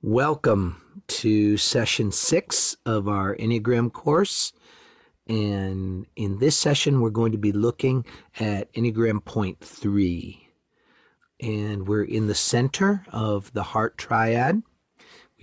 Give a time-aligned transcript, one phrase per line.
[0.00, 4.52] Welcome to session six of our Enneagram course.
[5.26, 8.06] And in this session, we're going to be looking
[8.38, 10.50] at Enneagram point three.
[11.40, 14.62] And we're in the center of the heart triad.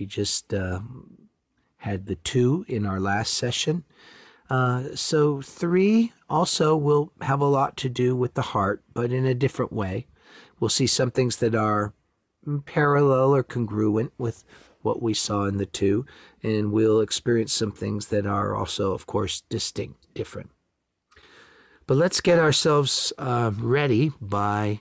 [0.00, 0.80] We just uh,
[1.76, 3.84] had the two in our last session.
[4.48, 9.26] Uh, so, three also will have a lot to do with the heart, but in
[9.26, 10.06] a different way.
[10.58, 11.92] We'll see some things that are
[12.66, 14.44] parallel or congruent with
[14.82, 16.06] what we saw in the two,
[16.42, 20.50] and we'll experience some things that are also, of course, distinct, different.
[21.86, 24.80] But let's get ourselves uh, ready by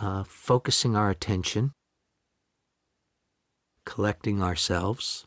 [0.00, 1.72] uh, focusing our attention,
[3.84, 5.26] collecting ourselves,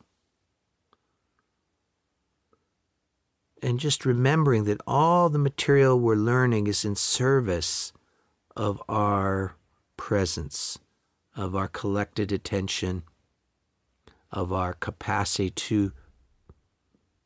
[3.62, 7.92] and just remembering that all the material we're learning is in service
[8.56, 9.54] of our
[9.96, 10.78] presence
[11.36, 13.02] of our collected attention,
[14.30, 15.92] of our capacity to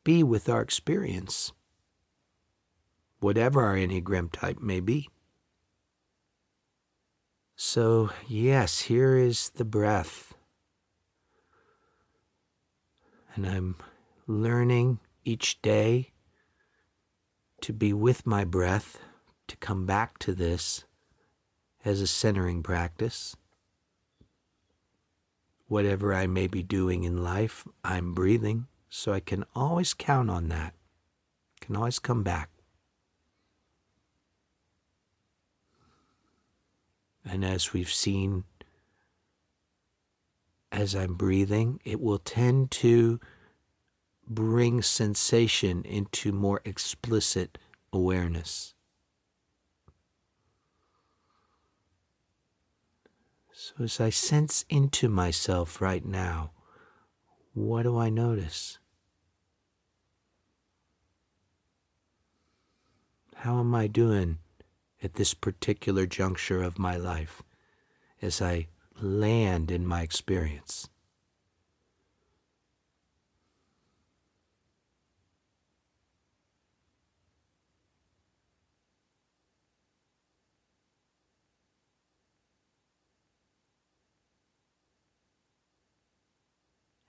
[0.03, 1.51] be with our experience,
[3.19, 5.09] whatever our Enneagram type may be.
[7.55, 10.33] So, yes, here is the breath.
[13.35, 13.75] And I'm
[14.27, 16.11] learning each day
[17.61, 18.99] to be with my breath,
[19.47, 20.85] to come back to this
[21.83, 23.35] as a centering practice
[25.67, 30.49] whatever I may be doing in life, I'm breathing, so I can always count on
[30.49, 30.73] that.
[31.61, 32.49] Can always come back.
[37.29, 38.45] And as we've seen,
[40.71, 43.19] as I'm breathing, it will tend to
[44.29, 47.57] bring sensation into more explicit
[47.91, 48.73] awareness.
[53.67, 56.51] So as I sense into myself right now,
[57.53, 58.79] what do I notice?
[63.35, 64.37] How am I doing
[65.03, 67.43] at this particular juncture of my life
[68.21, 68.67] as I
[69.01, 70.87] land in my experience?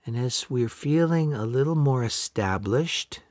[0.05, 3.21] And as we're feeling a little more established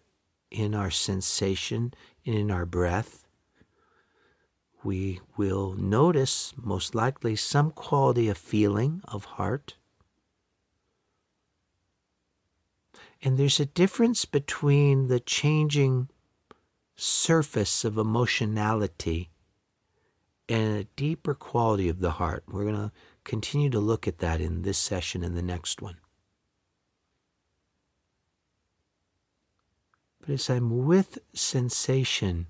[0.50, 1.92] in our sensation
[2.24, 3.26] and in our breath,
[4.84, 9.74] we will notice most likely some quality of feeling of heart.
[13.22, 16.08] And there's a difference between the changing
[16.94, 19.30] surface of emotionality
[20.48, 22.44] and a deeper quality of the heart.
[22.48, 22.92] We're going to
[23.24, 25.96] continue to look at that in this session and the next one.
[30.28, 32.48] But as I'm with sensation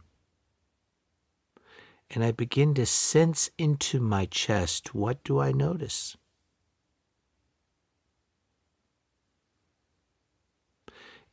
[2.10, 6.16] and I begin to sense into my chest, what do I notice?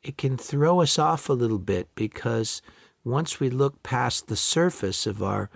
[0.03, 2.61] It can throw us off a little bit because
[3.03, 5.49] once we look past the surface of our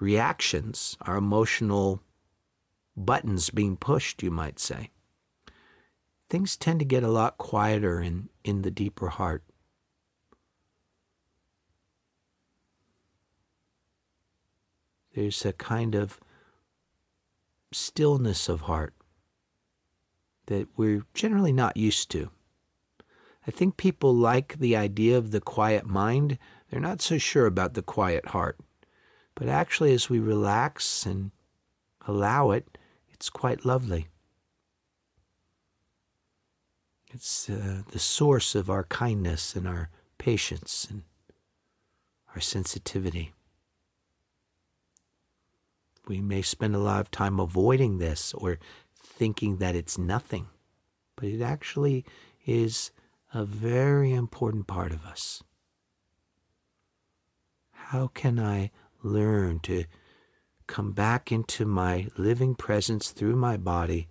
[0.00, 2.02] reactions, our emotional
[2.96, 4.90] buttons being pushed, you might say,
[6.28, 9.44] things tend to get a lot quieter in, in the deeper heart.
[15.16, 16.20] There's a kind of
[17.72, 18.92] stillness of heart
[20.44, 22.28] that we're generally not used to.
[23.46, 26.36] I think people like the idea of the quiet mind.
[26.68, 28.58] They're not so sure about the quiet heart.
[29.34, 31.30] But actually, as we relax and
[32.06, 32.76] allow it,
[33.08, 34.08] it's quite lovely.
[37.10, 39.88] It's uh, the source of our kindness and our
[40.18, 41.04] patience and
[42.34, 43.32] our sensitivity.
[46.06, 48.58] We may spend a lot of time avoiding this or
[49.02, 50.46] thinking that it's nothing,
[51.16, 52.04] but it actually
[52.44, 52.92] is
[53.34, 55.42] a very important part of us.
[57.72, 58.70] How can I
[59.02, 59.84] learn to
[60.66, 64.08] come back into my living presence through my body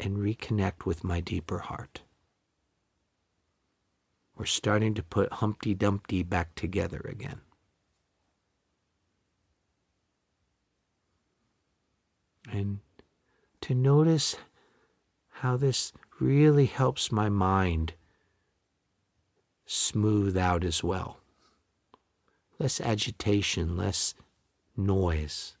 [0.00, 2.02] and reconnect with my deeper heart?
[4.36, 7.40] We're starting to put Humpty Dumpty back together again.
[12.50, 12.80] and
[13.60, 14.36] to notice
[15.28, 17.94] how this really helps my mind
[19.66, 21.18] smooth out as well.
[22.58, 24.14] Less agitation, less
[24.76, 25.56] noise.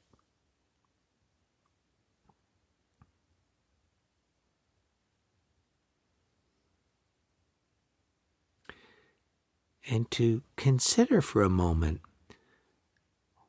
[9.88, 12.00] And to consider for a moment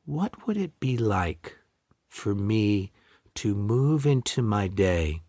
[0.04, 1.56] what would it be like
[2.08, 2.92] for me
[3.34, 5.22] to move into my day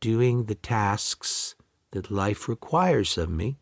[0.00, 1.54] doing the tasks
[1.90, 3.58] that life requires of me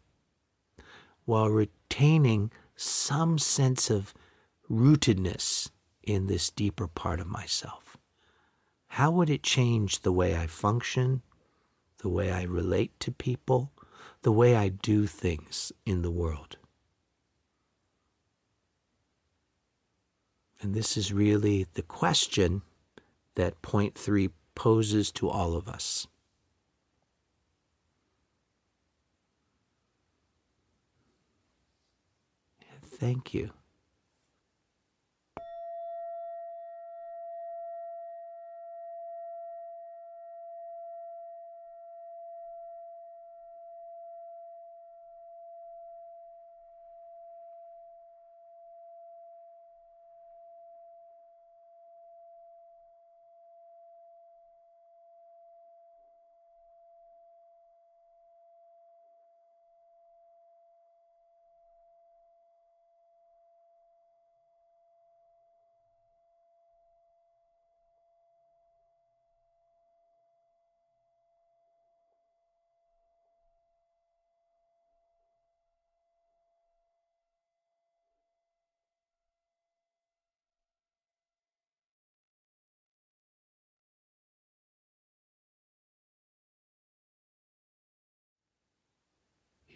[1.25, 4.15] while retaining some sense of
[4.71, 5.71] rootedness
[6.03, 7.97] in this deeper part of myself?
[8.89, 11.23] How would it change the way I function,
[11.99, 13.73] the way I relate to people,
[14.23, 16.57] the way I do things in the world?
[20.61, 22.63] And this is really the question
[23.37, 26.07] that point three poses to all of us.
[32.99, 33.51] Thank you.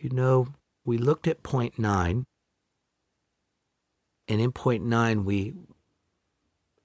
[0.00, 0.49] You know,
[0.82, 2.25] we looked at point nine,
[4.26, 5.52] and in point nine, we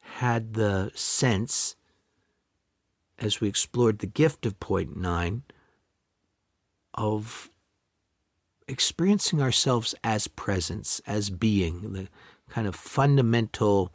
[0.02, 1.78] had the sense,
[3.18, 5.44] as we explored the gift of point nine,
[6.94, 7.50] of
[8.68, 12.10] experiencing ourselves as presence, as being, the
[12.50, 13.94] kind of fundamental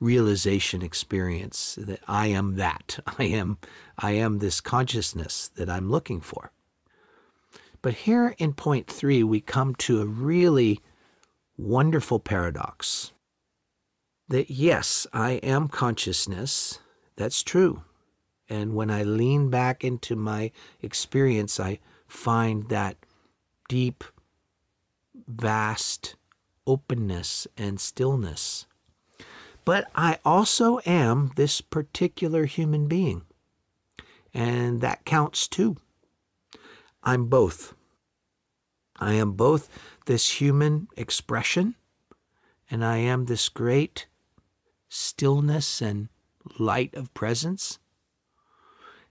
[0.00, 2.98] realization experience that I am that.
[3.18, 3.58] I am
[3.96, 6.50] I am this consciousness that I'm looking for.
[7.86, 10.80] But here in point three, we come to a really
[11.56, 13.12] wonderful paradox
[14.28, 16.80] that yes, I am consciousness.
[17.14, 17.84] That's true.
[18.48, 20.50] And when I lean back into my
[20.82, 21.78] experience, I
[22.08, 22.96] find that
[23.68, 24.02] deep,
[25.28, 26.16] vast
[26.66, 28.66] openness and stillness.
[29.64, 33.22] But I also am this particular human being.
[34.34, 35.76] And that counts too.
[37.04, 37.75] I'm both.
[38.98, 39.68] I am both
[40.06, 41.74] this human expression
[42.70, 44.06] and I am this great
[44.88, 46.08] stillness and
[46.58, 47.78] light of presence.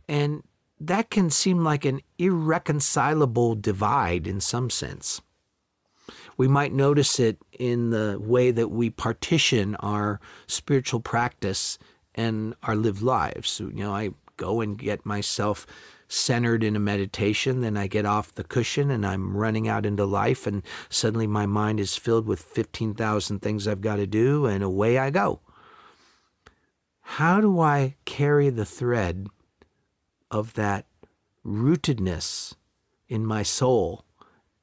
[0.08, 0.44] And
[0.80, 5.22] that can seem like an irreconcilable divide in some sense.
[6.38, 11.80] We might notice it in the way that we partition our spiritual practice
[12.14, 13.60] and our lived lives.
[13.60, 15.66] You know, I go and get myself
[16.08, 20.06] centered in a meditation, then I get off the cushion and I'm running out into
[20.06, 24.64] life, and suddenly my mind is filled with 15,000 things I've got to do, and
[24.64, 25.42] away I go.
[27.02, 29.28] How do I carry the thread
[30.32, 30.88] of that
[31.46, 32.56] rootedness
[33.08, 34.06] in my soul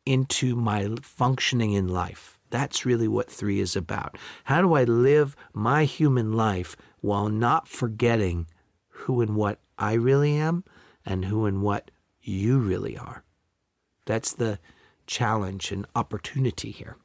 [0.05, 2.39] into my functioning in life?
[2.51, 4.19] That's really what three is about.
[4.45, 8.47] How do I live my human life while not forgetting
[8.89, 10.65] who and what I really am
[11.05, 11.91] and who and what
[12.21, 13.25] you really are.
[14.07, 14.59] That's the
[15.07, 16.97] challenge and opportunity here.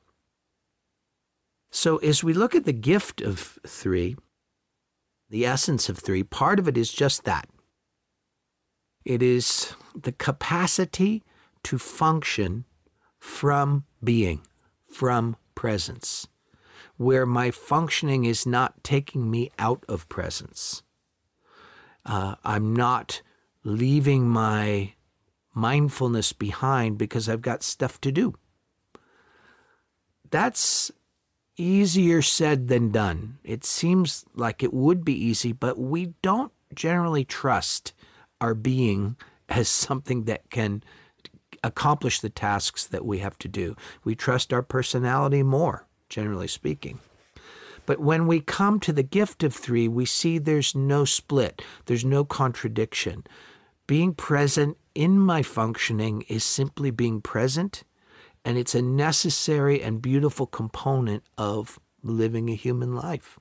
[1.70, 4.16] So, as we look at the gift of three,
[5.30, 7.50] the essence of three, part of it is just that
[9.04, 11.24] it is the capacity
[11.64, 12.66] to function
[13.20, 14.42] from being,
[14.92, 16.28] from presence,
[16.98, 20.84] where my functioning is not taking me out of presence.
[22.06, 23.22] Uh, I'm not
[23.68, 24.94] leaving my
[25.54, 28.34] mindfulness behind because I've got stuff to do.
[30.30, 30.90] That's
[31.58, 33.40] easier said than done.
[33.44, 37.94] It seems like it would be easy, but we don't generally trust
[38.40, 39.18] our being
[39.50, 40.82] as something that can
[41.64, 43.76] accomplish the tasks that we have to do.
[44.06, 47.00] We trust our personality more, generally speaking.
[47.86, 52.06] But when we come to the gift of three, we see there's no split, there's
[52.06, 53.26] no contradiction.
[53.88, 57.84] Being present in my functioning is simply being present,
[58.44, 63.40] and it's a necessary and beautiful component of living a human life.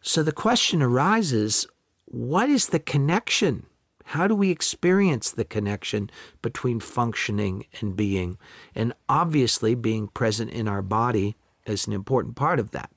[0.00, 1.66] So the question arises
[2.06, 3.66] what is the connection?
[4.06, 6.08] How do we experience the connection
[6.40, 8.38] between functioning and being?
[8.74, 11.36] And obviously, being present in our body
[11.66, 12.90] is an important part of that.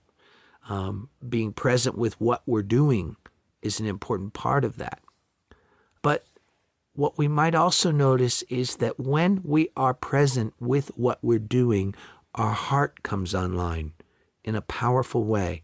[0.70, 3.18] Um, being present with what we're doing
[3.62, 5.02] is an important part of that.
[6.02, 6.26] But
[6.94, 11.96] what we might also notice is that when we are present with what we're doing,
[12.36, 13.94] our heart comes online
[14.44, 15.64] in a powerful way.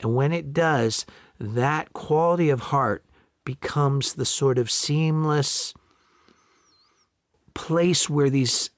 [0.00, 1.06] And when it does,
[1.38, 3.04] that quality of heart
[3.44, 5.74] becomes the sort of seamless
[7.54, 8.70] place where these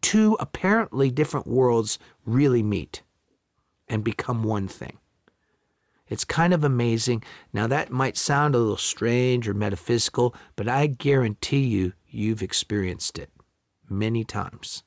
[0.00, 3.02] two apparently different worlds really meet
[3.88, 4.98] and become one thing.
[6.12, 7.24] It's kind of amazing.
[7.54, 13.18] Now, that might sound a little strange or metaphysical, but I guarantee you, you've experienced
[13.18, 13.30] it
[13.88, 14.82] many times.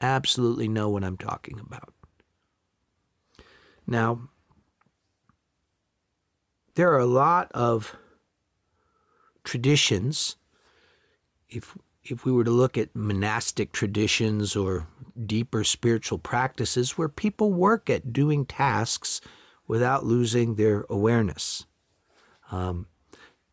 [0.00, 1.94] Absolutely know what I'm talking about.
[3.86, 4.22] Now,
[6.74, 7.94] there are a lot of
[9.44, 10.34] traditions.
[11.48, 14.88] If if we were to look at monastic traditions or
[15.26, 19.20] deeper spiritual practices where people work at doing tasks
[19.70, 21.64] without losing their awareness.
[22.50, 22.88] Um,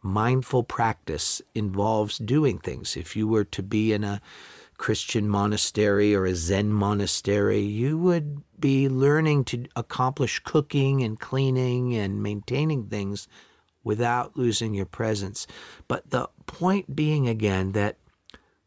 [0.01, 2.97] mindful practice involves doing things.
[2.97, 4.19] If you were to be in a
[4.77, 11.93] Christian monastery or a Zen monastery, you would be learning to accomplish cooking and cleaning
[11.93, 13.27] and maintaining things
[13.83, 15.45] without losing your presence.
[15.87, 17.97] But the point being again that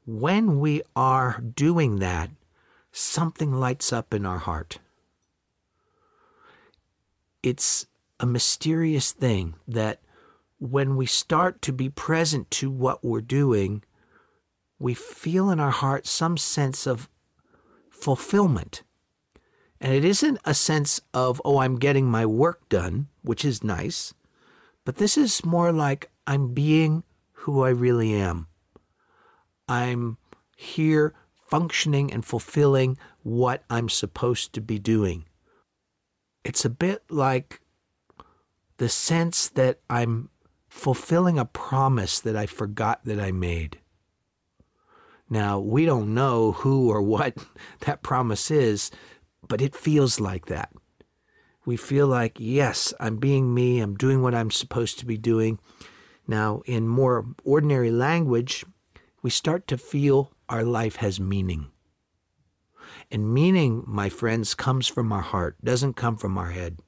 [0.06, 2.30] when we are doing that,
[2.92, 4.78] something lights up in our heart.
[7.42, 7.86] It's
[8.18, 10.00] a mysterious thing that
[10.58, 13.82] when we start to be present to what we're doing,
[14.78, 17.08] we feel in our heart some sense of
[17.90, 18.82] fulfillment.
[19.80, 24.12] And it isn't a sense of, oh, I'm getting my work done, which is nice,
[24.84, 28.48] but this is more like I'm being who I really am.
[29.66, 30.18] I'm
[30.56, 31.14] here
[31.48, 35.24] functioning and fulfilling what I'm supposed to be doing.
[36.44, 37.60] It's a bit like
[38.78, 40.30] the sense that I'm
[40.68, 43.78] fulfilling a promise that I forgot that I made.
[45.28, 47.36] Now, we don't know who or what
[47.80, 48.90] that promise is,
[49.46, 50.70] but it feels like that.
[51.66, 55.58] We feel like, yes, I'm being me, I'm doing what I'm supposed to be doing.
[56.26, 58.64] Now, in more ordinary language,
[59.22, 61.70] we start to feel our life has meaning.
[63.10, 66.78] And meaning, my friends, comes from our heart, doesn't come from our head.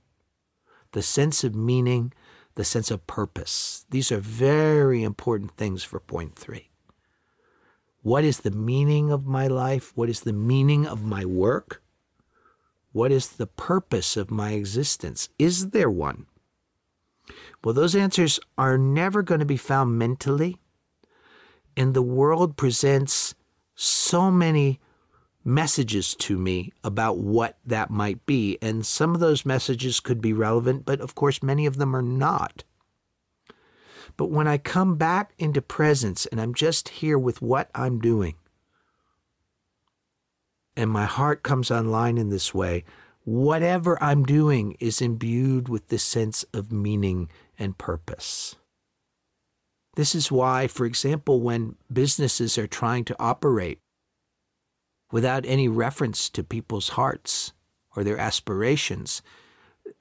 [0.93, 2.13] The sense of meaning,
[2.55, 6.69] the sense of purpose, these are very important things for point three.
[8.03, 9.93] What is the meaning of my life?
[9.97, 11.83] What is the meaning of my work?
[12.93, 15.29] What is the purpose of my existence?
[15.39, 16.27] Is there one?
[17.65, 20.59] Well, those answers are never going to be found mentally.
[21.77, 23.35] And the world presents
[23.75, 24.79] so many
[25.45, 28.59] messages to me about what that might be.
[28.63, 32.03] And some of those messages could be relevant, but of course, many of them are
[32.03, 32.65] not.
[34.17, 38.35] But when I come back into presence and I'm just here with what I'm doing,
[40.77, 42.85] and my heart comes online in this way,
[43.25, 48.57] whatever I'm doing is imbued with this sense of meaning and purpose.
[49.95, 53.81] This is why, for example, when businesses are trying to operate
[55.13, 57.53] without any reference to people's hearts
[57.95, 59.23] or their aspirations,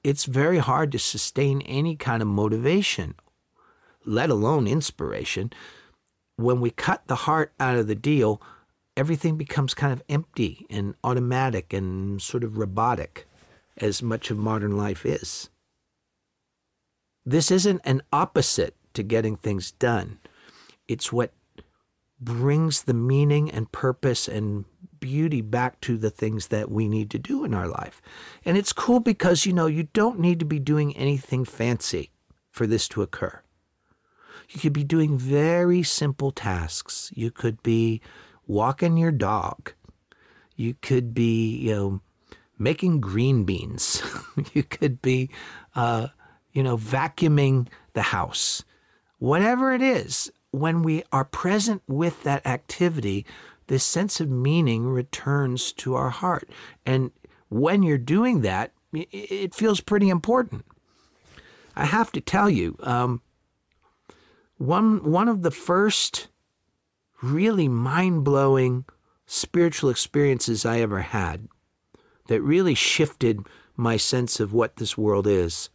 [0.02, 3.14] it's very hard to sustain any kind of motivation
[4.04, 5.52] let alone inspiration.
[6.36, 8.42] When we cut the heart out of the deal,
[8.96, 13.26] everything becomes kind of empty and automatic and sort of robotic,
[13.78, 15.50] as much of modern life is.
[17.24, 20.18] This isn't an opposite to getting things done.
[20.88, 21.32] It's what
[22.20, 24.64] brings the meaning and purpose and
[25.02, 28.00] beauty back to the things that we need to do in our life.
[28.44, 32.12] And it's cool because, you know, you don't need to be doing anything fancy
[32.50, 33.42] for this to occur.
[34.48, 37.10] You could be doing very simple tasks.
[37.14, 38.00] You could be
[38.46, 39.72] walking your dog.
[40.54, 42.00] You could be, you know,
[42.58, 44.02] making green beans.
[44.52, 45.30] you could be,
[45.74, 46.08] uh,
[46.52, 48.62] you know, vacuuming the house.
[49.18, 53.26] Whatever it is, when we are present with that activity,
[53.66, 56.48] this sense of meaning returns to our heart.
[56.84, 57.10] And
[57.48, 60.64] when you're doing that, it feels pretty important.
[61.74, 63.22] I have to tell you, um,
[64.58, 66.28] one one of the first
[67.22, 68.84] really mind-blowing
[69.26, 71.48] spiritual experiences I ever had
[72.26, 75.70] that really shifted my sense of what this world is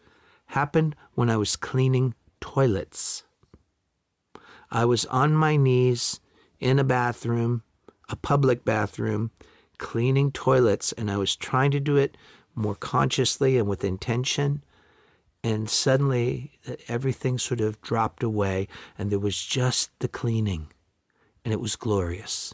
[0.48, 3.24] happened when I was cleaning toilets.
[4.70, 6.20] I was on my knees
[6.60, 7.64] in a bathroom,
[8.10, 9.32] a public bathroom,
[9.78, 12.18] cleaning toilets, and I was trying to do it
[12.56, 14.64] more consciously and with intention.
[15.44, 20.68] And suddenly uh, everything sort of dropped away, and there was just the cleaning,
[21.46, 22.54] and it was glorious.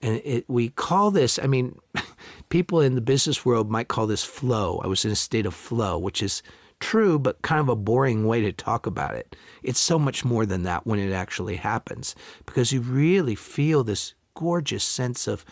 [0.00, 1.78] And it, we call this, I mean,
[2.48, 4.80] people in the business world might call this flow.
[4.82, 6.42] I was in a state of flow, which is
[6.80, 9.36] true, but kind of a boring way to talk about it.
[9.62, 12.14] It's so much more than that when it actually happens
[12.46, 15.44] because you really feel this gorgeous sense of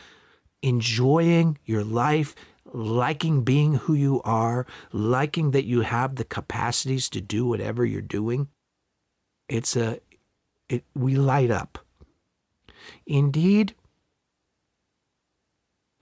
[0.62, 2.36] enjoying your life,
[2.72, 8.00] liking being who you are, liking that you have the capacities to do whatever you're
[8.00, 8.46] doing.
[9.48, 9.98] It's a,
[10.68, 11.80] it, we light up.
[13.08, 13.74] Indeed,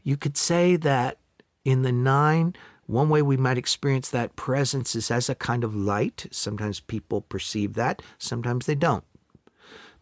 [0.03, 1.17] you could say that
[1.64, 2.55] in the nine,
[2.87, 6.26] one way we might experience that presence is as a kind of light.
[6.31, 9.05] Sometimes people perceive that, sometimes they don't.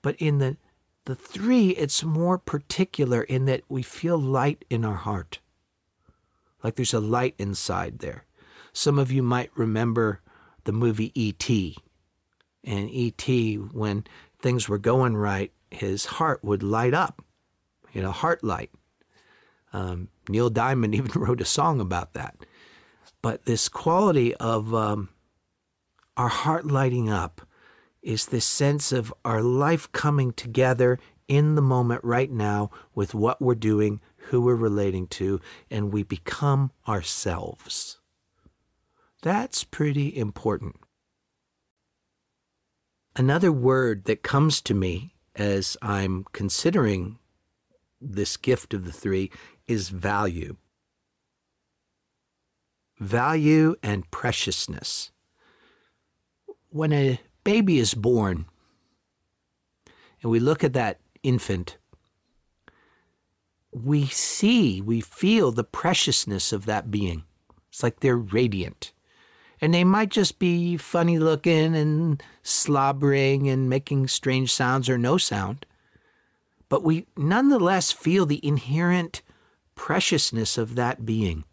[0.03, 0.57] But in the
[1.05, 5.41] the three, it's more particular in that we feel light in our heart.
[6.63, 8.25] Like there's a light inside there.
[8.73, 10.21] Some of you might remember
[10.65, 11.77] the movie E.T.
[12.65, 14.05] And E.T., when
[14.41, 17.25] things were going right, his heart would light up,
[17.93, 18.71] you know, heart light.
[19.73, 22.37] Um, Neil Diamond even wrote a song about that.
[23.21, 25.09] But this quality of um,
[26.17, 27.41] our heart lighting up
[28.03, 33.41] is this sense of our life coming together in the moment right now with what
[33.41, 35.41] we're doing, who we're relating to,
[35.71, 38.01] and we become ourselves.
[39.23, 40.77] That's pretty important.
[43.15, 47.19] Another word that comes to me as I'm considering
[48.01, 49.31] this gift of the three
[49.67, 50.57] is value
[53.03, 55.11] value and preciousness.
[56.71, 58.47] When a baby is born
[60.23, 61.79] and we look at that infant,
[63.73, 67.25] we see, we feel the preciousness of that being.
[67.71, 68.93] It's like they're radiant.
[69.61, 75.17] And they might just be funny looking and slobbering and making strange sounds or no
[75.17, 75.65] sound.
[76.69, 79.23] But we nonetheless feel the inherent
[79.75, 81.45] preciousness of that being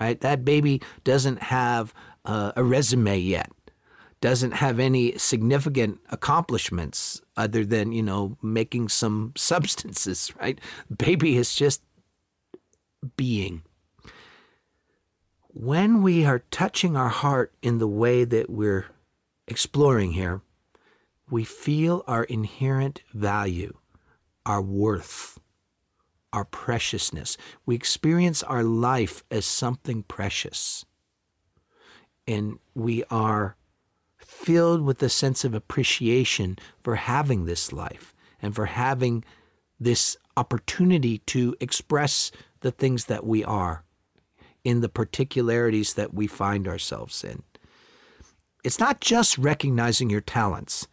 [0.00, 0.20] right?
[0.20, 3.50] That baby doesn't have uh, a resume yet,
[4.20, 10.60] doesn't have any significant accomplishments other than, you know, making some substances, right?
[10.96, 11.82] Baby is just
[13.16, 13.62] being.
[15.48, 18.86] When we are touching our heart in the way that we're
[19.46, 20.42] exploring here,
[21.30, 23.76] we feel our inherent value,
[24.46, 25.38] our worth
[26.32, 27.36] our preciousness.
[27.64, 30.84] We experience our life as something precious.
[32.26, 33.56] And we are
[34.38, 39.24] filled with a sense of appreciation for having this life and for having
[39.80, 43.82] this opportunity to express the things that we are
[44.62, 47.42] in the particularities that we find ourselves in.
[48.62, 50.86] It's not just recognizing your talents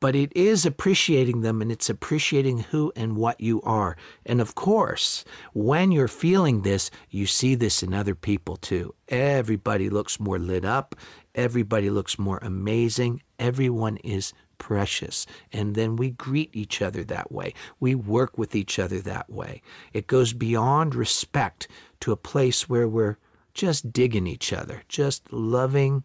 [0.00, 3.96] but it is appreciating them and it's appreciating who and what you are.
[4.24, 8.94] And of course, when you're feeling this, you see this in other people too.
[9.08, 10.96] Everybody looks more lit up,
[11.34, 15.26] everybody looks more amazing, everyone is precious.
[15.52, 17.54] And then we greet each other that way.
[17.78, 19.62] We work with each other that way.
[19.92, 21.68] It goes beyond respect
[22.00, 23.18] to a place where we're
[23.54, 26.04] just digging each other, just loving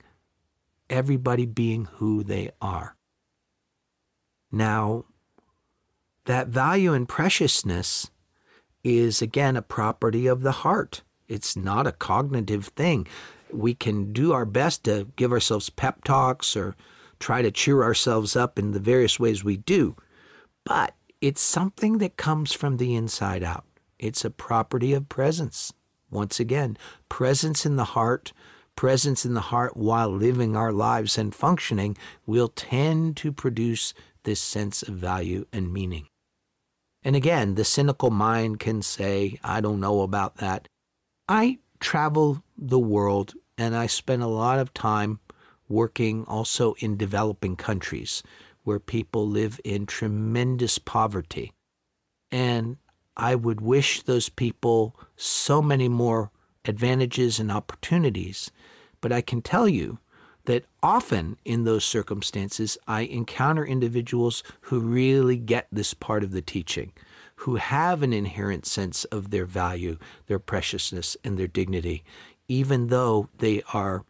[0.90, 2.95] everybody being who they are.
[4.52, 5.06] Now,
[6.26, 8.10] that value and preciousness
[8.84, 11.02] is again a property of the heart.
[11.28, 13.08] It's not a cognitive thing.
[13.52, 16.76] We can do our best to give ourselves pep talks or
[17.20, 19.96] try to cheer ourselves up in the various ways we do,
[20.66, 23.66] but it's something that comes from the inside out.
[23.98, 25.74] It's a property of presence.
[26.12, 26.78] Once again,
[27.10, 28.34] presence in the heart,
[28.76, 33.94] presence in the heart while living our lives and functioning will tend to produce
[34.26, 36.08] this sense of value and meaning.
[37.04, 40.68] And again, the cynical mind can say, I don't know about that.
[41.30, 45.20] I travel the world and I spend a lot of time
[45.70, 48.22] working also in developing countries
[48.64, 51.54] where people live in tremendous poverty.
[52.32, 52.78] And
[53.16, 56.32] I would wish those people so many more
[56.66, 58.52] advantages and opportunities.
[59.00, 60.00] But I can tell you
[60.46, 66.42] that often in those circumstances, I encounter individuals who really get this part of the
[66.42, 66.92] teaching,
[67.38, 72.04] who have an inherent sense of their value, their preciousness, and their dignity,
[72.48, 74.06] even though they are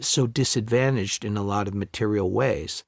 [0.00, 2.84] so disadvantaged in a lot of material ways.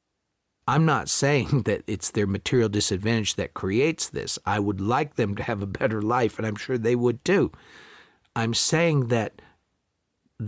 [0.69, 4.39] I'm not saying that it's their material disadvantage that creates this.
[4.47, 7.53] I would like them to have a better life, and I'm sure they would too.
[8.35, 9.43] I'm saying that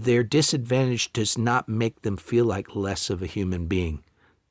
[0.03, 4.03] their disadvantage does not make them feel like less of a human being,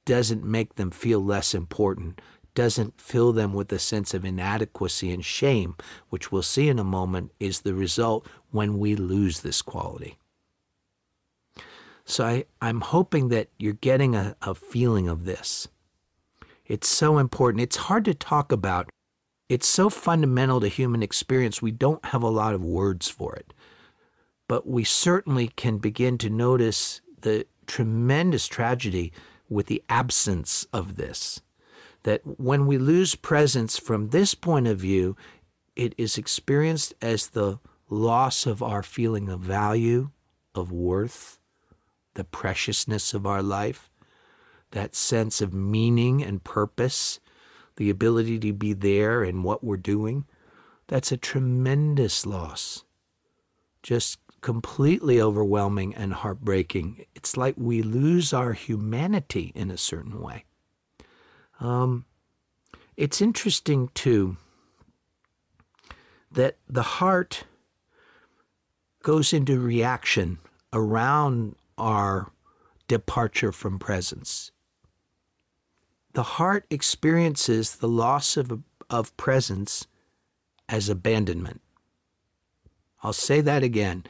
[0.06, 2.21] doesn't make them feel less important,
[2.56, 5.75] doesn't fill them with a sense of inadequacy and shame,
[6.10, 10.17] which we'll see in a moment is the result when we lose this quality.
[12.06, 15.67] So I, I'm hoping that you're getting a, a feeling of this.
[16.65, 17.62] It's so important.
[17.62, 18.89] It's hard to talk about.
[19.49, 23.52] It's so fundamental to human experience, we don't have a lot of words for it.
[24.47, 29.13] But we certainly can begin to notice the tremendous tragedy
[29.49, 31.41] with the absence of this.
[32.03, 35.15] That when we lose presence from this point of view,
[35.75, 40.10] it is experienced as the loss of our feeling of value,
[40.53, 41.39] of worth,
[42.15, 43.89] the preciousness of our life,
[44.71, 47.19] that sense of meaning and purpose,
[47.77, 50.25] the ability to be there in what we're doing.
[50.88, 52.84] That's a tremendous loss.
[53.82, 57.06] Just completely overwhelming and heartbreaking.
[57.15, 60.43] It's like we lose our humanity in a certain way.
[61.62, 62.06] Um,
[62.97, 64.36] it's interesting, too,
[66.29, 67.45] that the heart
[69.01, 70.39] goes into reaction
[70.73, 72.29] around our
[72.89, 74.51] departure from presence.
[76.13, 79.88] The heart experiences the loss of, of presence
[80.67, 81.62] as abandonment.
[83.01, 84.03] I'll say that again.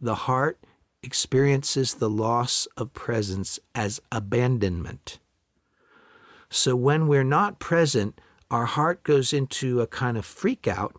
[0.00, 0.58] The heart
[1.02, 5.18] experiences the loss of presence as abandonment.
[6.50, 10.96] So when we're not present, our heart goes into a kind of freak out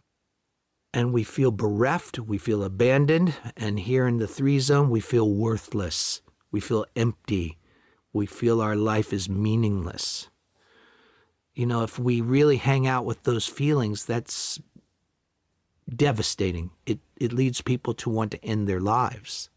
[0.94, 5.30] and we feel bereft, we feel abandoned, and here in the three zone, we feel
[5.30, 7.58] worthless, we feel empty,
[8.12, 10.30] we feel our life is meaningless.
[11.54, 14.60] You know, if we really hang out with those feelings, that's
[15.94, 16.72] devastating.
[16.86, 19.50] It, it leads people to want to end their lives.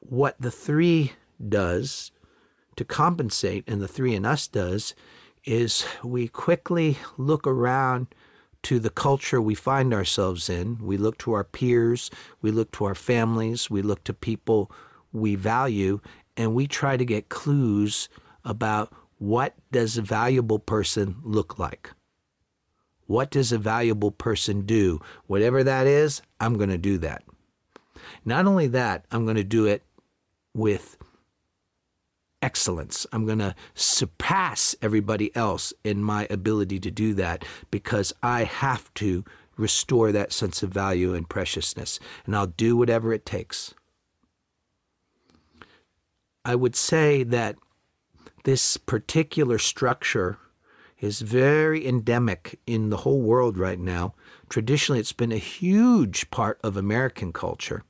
[0.00, 1.12] What the three
[1.46, 2.12] does
[2.76, 4.94] to compensate, and the three in us does,
[5.44, 8.06] is we quickly look around
[8.62, 10.78] to the culture we find ourselves in.
[10.80, 12.10] We look to our peers,
[12.42, 14.70] we look to our families, we look to people
[15.12, 16.00] we value,
[16.36, 18.08] and we try to get clues
[18.44, 21.90] about what does a valuable person look like?
[23.08, 25.00] What does a valuable person do?
[25.26, 27.24] Whatever that is, I'm going to do that.
[28.22, 29.82] Not only that, I'm going to do it
[30.54, 30.98] with
[32.42, 33.06] excellence.
[33.10, 38.92] I'm going to surpass everybody else in my ability to do that because I have
[38.94, 39.24] to
[39.56, 41.98] restore that sense of value and preciousness.
[42.26, 43.72] And I'll do whatever it takes.
[46.44, 47.56] I would say that
[48.44, 50.38] this particular structure
[51.00, 54.14] is very endemic in the whole world right now.
[54.48, 57.84] Traditionally, it's been a huge part of American culture.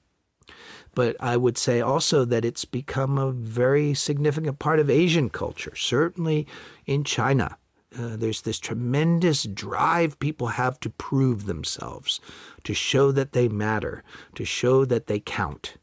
[0.95, 5.77] But I would say also that it's become a very significant part of Asian culture,
[5.77, 6.47] certainly
[6.87, 7.57] in China.
[7.97, 12.21] Uh, there's this tremendous drive people have to prove themselves,
[12.65, 14.03] to show that they matter,
[14.35, 15.77] to show that they count.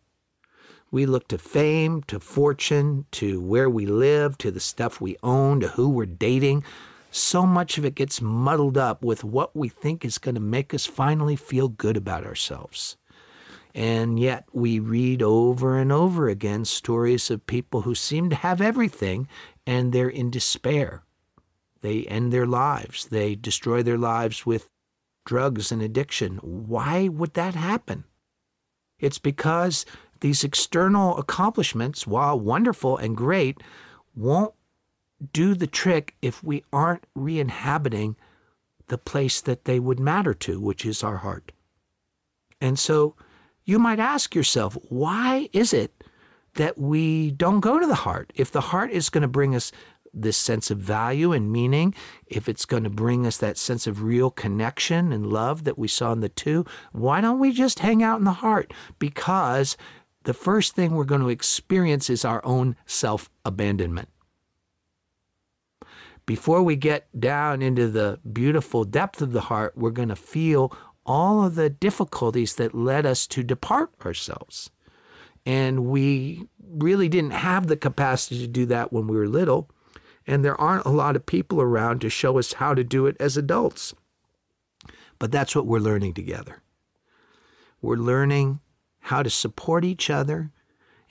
[0.91, 5.59] We look to fame, to fortune, to where we live, to the stuff we own,
[5.61, 6.63] to who we're dating.
[7.15, 10.73] So much of it gets muddled up with what we think is going to make
[10.73, 12.97] us finally feel good about ourselves.
[13.73, 18.59] And yet we read over and over again stories of people who seem to have
[18.59, 19.29] everything
[19.65, 21.03] and they're in despair.
[21.79, 24.67] They end their lives, they destroy their lives with
[25.25, 26.39] drugs and addiction.
[26.39, 28.03] Why would that happen?
[28.99, 29.85] It's because
[30.19, 33.63] these external accomplishments, while wonderful and great,
[34.13, 34.53] won't
[35.33, 38.15] do the trick if we aren't re inhabiting
[38.87, 41.51] the place that they would matter to, which is our heart.
[42.61, 43.15] And so
[43.63, 46.03] you might ask yourself, why is it
[46.55, 48.31] that we don't go to the heart?
[48.35, 49.71] If the heart is going to bring us
[50.13, 51.93] this sense of value and meaning,
[52.27, 55.87] if it's going to bring us that sense of real connection and love that we
[55.87, 58.73] saw in the two, why don't we just hang out in the heart?
[58.97, 59.75] Because
[60.23, 64.09] the first thing we're going to experience is our own self abandonment.
[66.25, 70.75] Before we get down into the beautiful depth of the heart, we're going to feel
[71.05, 74.71] all of the difficulties that led us to depart ourselves.
[75.45, 79.69] And we really didn't have the capacity to do that when we were little.
[80.25, 83.15] And there aren't a lot of people around to show us how to do it
[83.19, 83.93] as adults.
[85.19, 86.63] But that's what we're learning together.
[87.81, 88.61] We're learning
[89.01, 90.51] how to support each other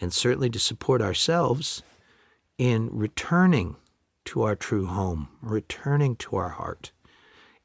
[0.00, 1.85] and certainly to support ourselves
[2.59, 3.77] in returning
[4.26, 6.92] to our true home, returning to our heart,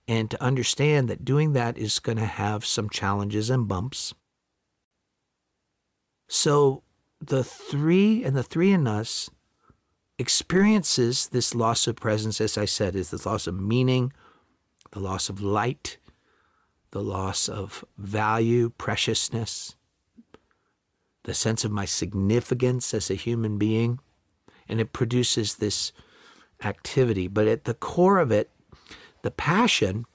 [0.08, 4.14] and to understand that doing that is going to have some challenges and bumps.
[6.28, 6.84] So
[7.20, 9.30] the three and the three in us
[10.18, 14.12] experiences this loss of presence, as I said, is the loss of meaning,
[14.92, 15.98] the loss of light,
[16.92, 19.76] the loss of value, preciousness,
[21.24, 24.00] the sense of my significance as a human being.
[24.68, 25.92] And it produces this
[26.64, 27.28] activity.
[27.28, 28.50] But at the core of it,
[29.22, 30.06] the passion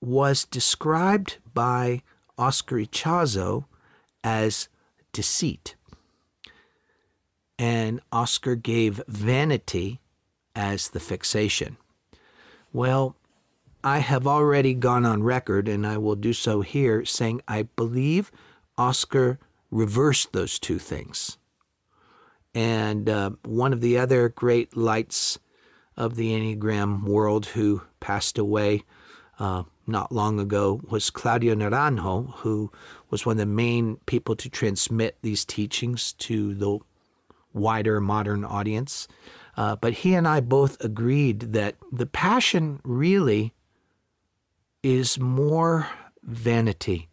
[0.00, 2.02] was described by
[2.36, 3.64] Oscar Ichazo
[4.22, 4.68] as
[5.12, 5.76] deceit.
[7.58, 10.00] And Oscar gave vanity
[10.54, 11.76] as the fixation.
[12.72, 13.16] Well,
[13.82, 18.32] I have already gone on record, and I will do so here, saying I believe
[18.78, 19.38] Oscar
[19.70, 21.36] reversed those two things.
[22.54, 25.38] And uh, one of the other great lights
[25.96, 28.82] of the Enneagram world who passed away
[29.38, 32.70] uh, not long ago was Claudio Naranjo, who
[33.10, 36.78] was one of the main people to transmit these teachings to the
[37.52, 39.08] wider modern audience.
[39.56, 43.52] Uh, but he and I both agreed that the passion really
[44.82, 45.88] is more
[46.22, 47.08] vanity,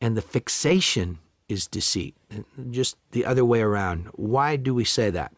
[0.00, 1.18] and the fixation
[1.48, 2.16] is deceit.
[2.70, 4.08] Just the other way around.
[4.12, 5.32] Why do we say that?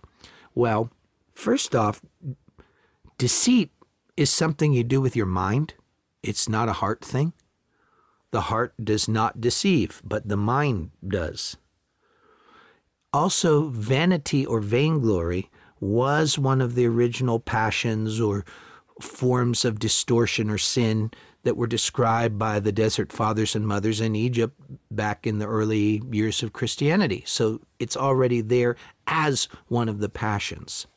[0.54, 0.90] Well,
[1.38, 2.02] first off,
[3.16, 3.70] deceit
[4.16, 5.74] is something you do with your mind,
[6.22, 7.32] it's not a heart thing.
[8.32, 11.56] The heart does not deceive, but the mind does.
[13.12, 15.48] Also, vanity or vainglory
[15.80, 18.44] was one of the original passions or
[19.00, 21.10] forms of distortion or sin
[21.44, 26.02] that were described by the desert fathers and mothers in Egypt back in the early
[26.10, 27.22] years of Christianity.
[27.26, 30.88] So it's already there as one of the passions.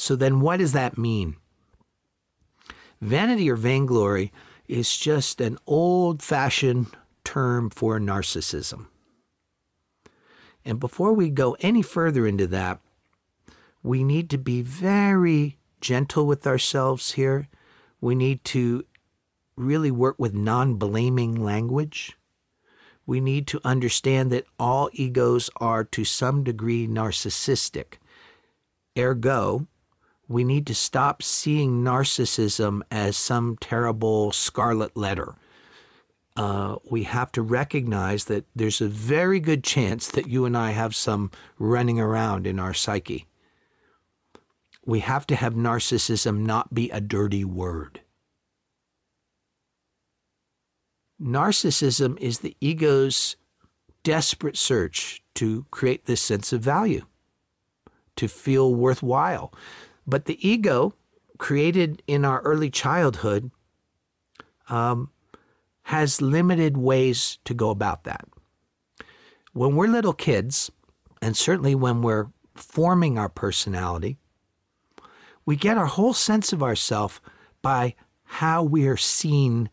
[0.00, 1.34] So then, what does that mean?
[3.00, 4.32] Vanity or vainglory
[4.68, 6.86] is just an old fashioned
[7.24, 8.86] term for narcissism.
[10.64, 12.80] And before we go any further into that,
[13.82, 17.48] we need to be very gentle with ourselves here.
[18.00, 18.84] We need to
[19.56, 22.16] really work with non blaming language.
[23.04, 27.94] We need to understand that all egos are to some degree narcissistic.
[28.96, 29.66] Ergo,
[30.28, 35.34] we need to stop seeing narcissism as some terrible scarlet letter.
[36.36, 40.70] Uh, we have to recognize that there's a very good chance that you and I
[40.70, 43.26] have some running around in our psyche.
[44.84, 48.02] We have to have narcissism not be a dirty word.
[51.20, 53.36] Narcissism is the ego's
[54.04, 57.06] desperate search to create this sense of value,
[58.16, 59.52] to feel worthwhile.
[60.08, 60.94] But the ego,
[61.36, 63.50] created in our early childhood,
[64.70, 65.10] um,
[65.82, 68.26] has limited ways to go about that.
[69.52, 70.70] When we're little kids,
[71.20, 74.16] and certainly when we're forming our personality,
[75.44, 77.20] we get our whole sense of ourself
[77.60, 77.94] by
[78.24, 79.68] how we are seen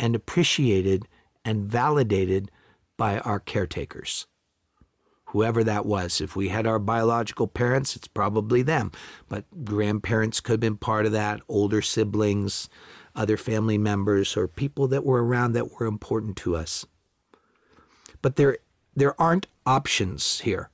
[0.00, 1.06] and appreciated
[1.44, 2.50] and validated
[2.96, 4.26] by our caretakers.
[5.32, 6.20] Whoever that was.
[6.20, 8.92] If we had our biological parents, it's probably them.
[9.28, 12.70] But grandparents could have been part of that, older siblings,
[13.14, 16.86] other family members, or people that were around that were important to us.
[18.22, 18.58] But there,
[18.96, 20.70] there aren't options here.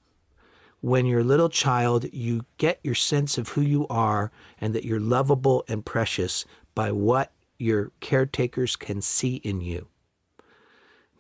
[0.81, 4.85] When you're a little child, you get your sense of who you are and that
[4.85, 9.89] you're lovable and precious by what your caretakers can see in you.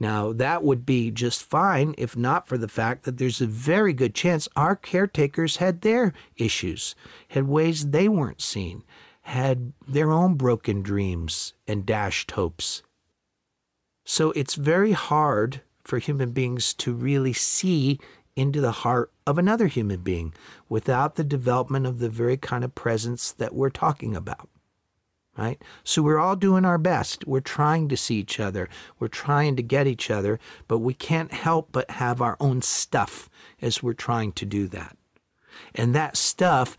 [0.00, 3.92] Now, that would be just fine if not for the fact that there's a very
[3.92, 6.94] good chance our caretakers had their issues,
[7.28, 8.82] had ways they weren't seen,
[9.22, 12.82] had their own broken dreams and dashed hopes.
[14.04, 17.98] So it's very hard for human beings to really see
[18.36, 20.34] into the heart of another human being
[20.68, 24.48] without the development of the very kind of presence that we're talking about
[25.36, 25.60] right?
[25.82, 27.26] So we're all doing our best.
[27.26, 28.68] We're trying to see each other.
[28.98, 33.28] We're trying to get each other, but we can't help but have our own stuff
[33.60, 34.96] as we're trying to do that.
[35.74, 36.76] And that stuff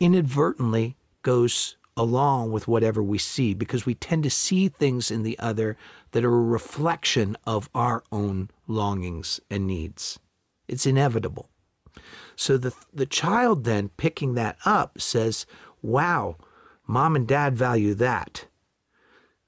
[0.00, 5.38] inadvertently goes along with whatever we see because we tend to see things in the
[5.38, 5.76] other
[6.12, 10.18] that are a reflection of our own longings and needs.
[10.68, 11.50] It's inevitable.
[12.34, 15.44] So the the child then picking that up says,
[15.82, 16.36] "Wow,
[16.86, 18.46] Mom and dad value that.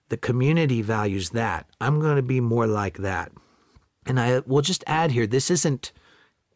[0.09, 1.67] The community values that.
[1.81, 3.33] I'm going to be more like that.
[4.07, 5.93] And I will just add here this isn't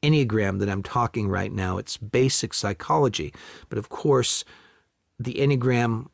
[0.02, 1.78] Enneagram that I'm talking right now.
[1.78, 3.32] It's basic psychology.
[3.68, 4.44] But of course,
[5.18, 6.06] the Enneagram,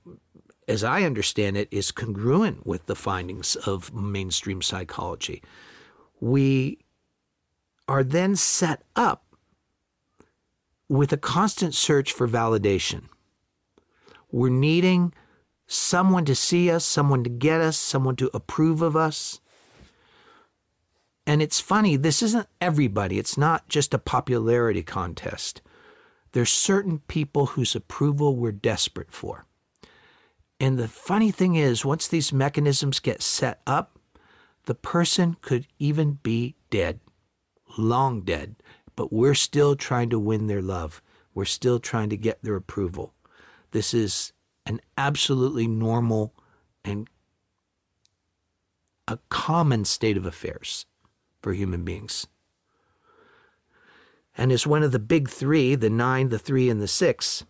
[0.66, 5.42] as I understand it, is congruent with the findings of mainstream psychology.
[6.20, 6.78] We
[7.86, 9.24] are then set up
[10.88, 13.08] with a constant search for validation.
[14.34, 15.12] We're needing
[15.68, 19.40] someone to see us, someone to get us, someone to approve of us.
[21.24, 23.20] And it's funny, this isn't everybody.
[23.20, 25.62] It's not just a popularity contest.
[26.32, 29.46] There's certain people whose approval we're desperate for.
[30.58, 34.00] And the funny thing is, once these mechanisms get set up,
[34.66, 36.98] the person could even be dead,
[37.78, 38.56] long dead,
[38.96, 41.00] but we're still trying to win their love.
[41.34, 43.14] We're still trying to get their approval.
[43.74, 44.32] This is
[44.66, 46.32] an absolutely normal
[46.84, 47.08] and
[49.08, 50.86] a common state of affairs
[51.42, 52.28] for human beings.
[54.38, 57.44] And as one of the big three, the nine, the three, and the six,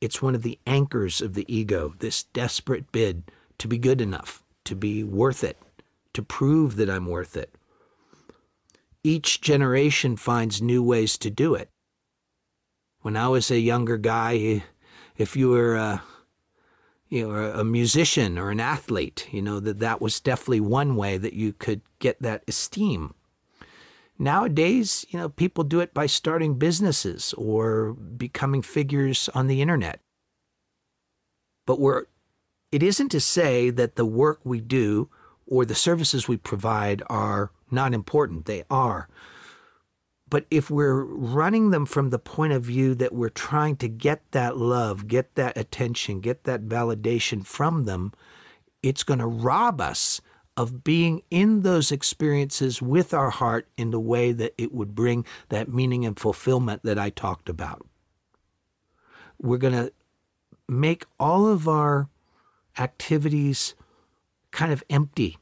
[0.00, 4.42] it's one of the anchors of the ego, this desperate bid to be good enough,
[4.64, 5.58] to be worth it,
[6.14, 7.54] to prove that I'm worth it.
[9.04, 11.68] Each generation finds new ways to do it.
[13.02, 14.62] When I was a younger guy,
[15.18, 16.02] if you were a,
[17.08, 21.18] you know, a musician or an athlete, you know, that that was definitely one way
[21.18, 23.14] that you could get that esteem.
[24.18, 30.00] Nowadays, you know, people do it by starting businesses or becoming figures on the internet.
[31.66, 32.06] But we're
[32.70, 35.08] it isn't to say that the work we do
[35.46, 38.44] or the services we provide are not important.
[38.44, 39.08] They are.
[40.30, 44.30] But if we're running them from the point of view that we're trying to get
[44.32, 48.12] that love, get that attention, get that validation from them,
[48.82, 50.20] it's going to rob us
[50.56, 55.24] of being in those experiences with our heart in the way that it would bring
[55.50, 57.86] that meaning and fulfillment that I talked about.
[59.40, 59.92] We're going to
[60.68, 62.08] make all of our
[62.76, 63.74] activities
[64.50, 65.38] kind of empty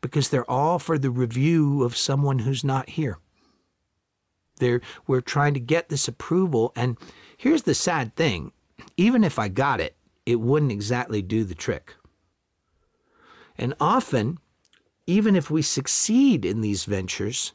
[0.00, 3.18] because they're all for the review of someone who's not here.
[4.56, 6.72] They're, we're trying to get this approval.
[6.76, 6.96] And
[7.36, 8.52] here's the sad thing
[8.96, 11.94] even if I got it, it wouldn't exactly do the trick.
[13.56, 14.38] And often,
[15.06, 17.52] even if we succeed in these ventures,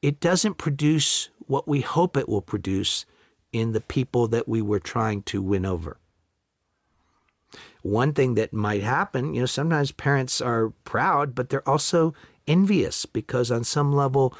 [0.00, 3.04] it doesn't produce what we hope it will produce
[3.52, 5.98] in the people that we were trying to win over.
[7.82, 12.14] One thing that might happen, you know, sometimes parents are proud, but they're also
[12.46, 14.34] envious because on some level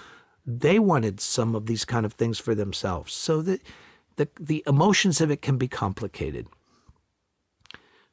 [0.45, 3.13] they wanted some of these kind of things for themselves.
[3.13, 3.63] So that
[4.17, 6.47] the, the emotions of it can be complicated.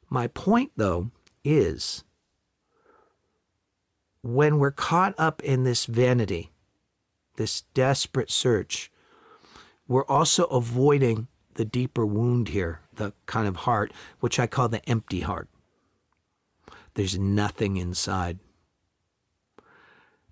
[0.08, 1.10] My point, though,
[1.44, 2.04] is
[4.22, 6.50] when we're caught up in this vanity,
[7.36, 8.90] this desperate search,
[9.88, 14.88] we're also avoiding the deeper wound here, the kind of heart, which I call the
[14.88, 15.48] empty heart.
[16.94, 18.38] There's nothing inside.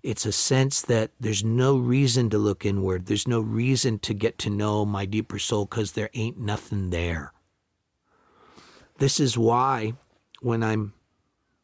[0.01, 3.05] It's a sense that there's no reason to look inward.
[3.05, 7.33] There's no reason to get to know my deeper soul because there ain't nothing there.
[8.99, 9.93] This is why
[10.41, 10.93] when I'm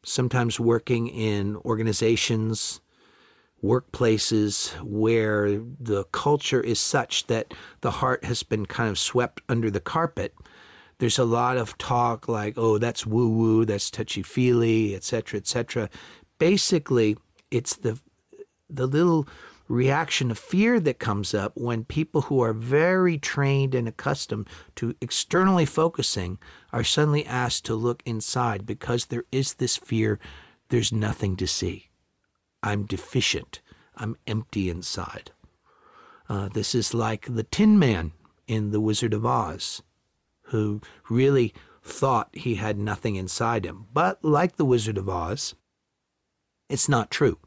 [0.04, 2.80] sometimes working in organizations,
[3.62, 9.70] workplaces where the culture is such that the heart has been kind of swept under
[9.70, 10.34] the carpet.
[10.98, 15.90] There's a lot of talk like, oh, that's woo woo, that's touchy feely, etc., etc.
[16.38, 17.16] Basically,
[17.50, 17.98] it's the
[18.68, 19.26] the little
[19.68, 24.94] reaction of fear that comes up when people who are very trained and accustomed to
[25.00, 26.38] externally focusing
[26.72, 30.18] are suddenly asked to look inside because there is this fear
[30.68, 31.88] there's nothing to see.
[32.62, 33.60] I'm deficient.
[33.96, 35.30] I'm empty inside.
[36.28, 38.12] Uh, this is like the Tin Man
[38.46, 39.82] in The Wizard of Oz,
[40.46, 43.86] who really thought he had nothing inside him.
[43.92, 45.54] But like the Wizard of Oz,
[46.68, 47.38] it's not true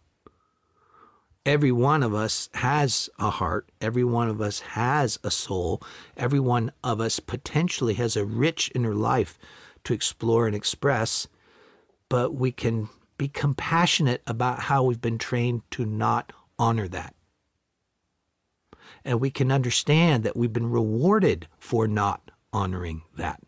[1.46, 3.70] every one of us has a heart.
[3.82, 5.82] Every one of us has a soul.
[6.18, 9.38] Every one of us potentially has a rich inner life
[9.86, 11.28] to explore and express,
[12.10, 17.16] but we can be compassionate about how we've been trained to not honor that.
[19.06, 23.42] And we can understand that we've been rewarded for not honoring that.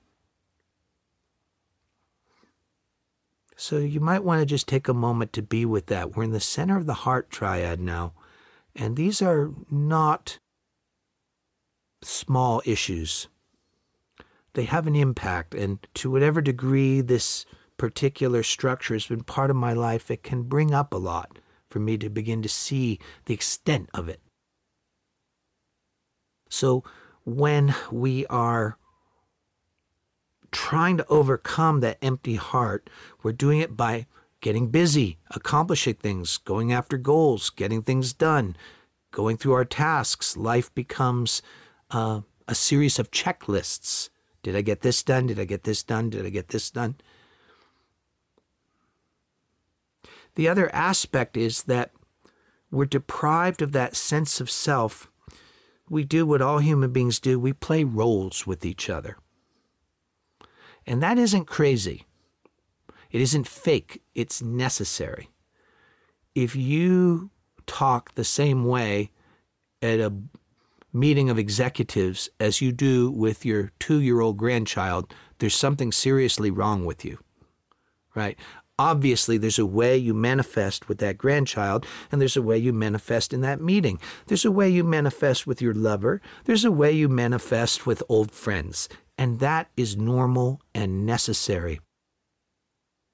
[3.62, 6.16] So you might want to just take a moment to be with that.
[6.16, 8.14] We're in the center of the heart triad now,
[8.76, 10.39] and these are not
[12.01, 13.28] small issues.
[14.53, 17.45] They have an impact, and to whatever degree this
[17.78, 21.38] particular structure has been part of my life, it can bring up a lot
[21.70, 24.22] for me to begin to see the extent of it.
[26.49, 26.84] So
[27.26, 28.80] when we are
[30.52, 32.89] trying to overcome that empty heart,
[33.24, 34.06] we're doing it by
[34.41, 38.56] getting busy, accomplishing things, going after goals, getting things done,
[39.12, 40.36] going through our tasks.
[40.36, 41.41] Life becomes
[41.91, 44.10] uh, a series of checklists.
[44.43, 45.28] Did I get this done?
[45.28, 46.10] Did I get this done?
[46.10, 46.95] Did I get this done?
[50.36, 51.91] The other aspect is that
[52.72, 55.12] we're deprived of that sense of self.
[55.89, 59.18] We do what all human beings do we play roles with each other.
[60.86, 62.06] And that isn't crazy.
[63.12, 65.30] It isn't fake, it's necessary.
[66.34, 67.30] If you
[67.68, 69.12] talk the same way
[69.82, 70.14] at a
[70.94, 76.52] meeting of executives as you do with your two year old grandchild, there's something seriously
[76.52, 77.20] wrong with you,
[78.16, 78.38] right?
[78.80, 83.32] Obviously, there's a way you manifest with that grandchild, and there's a way you manifest
[83.32, 84.00] in that meeting.
[84.26, 86.20] There's a way you manifest with your lover.
[86.46, 88.90] There's a way you manifest with old friends.
[89.22, 91.80] And that is normal and necessary.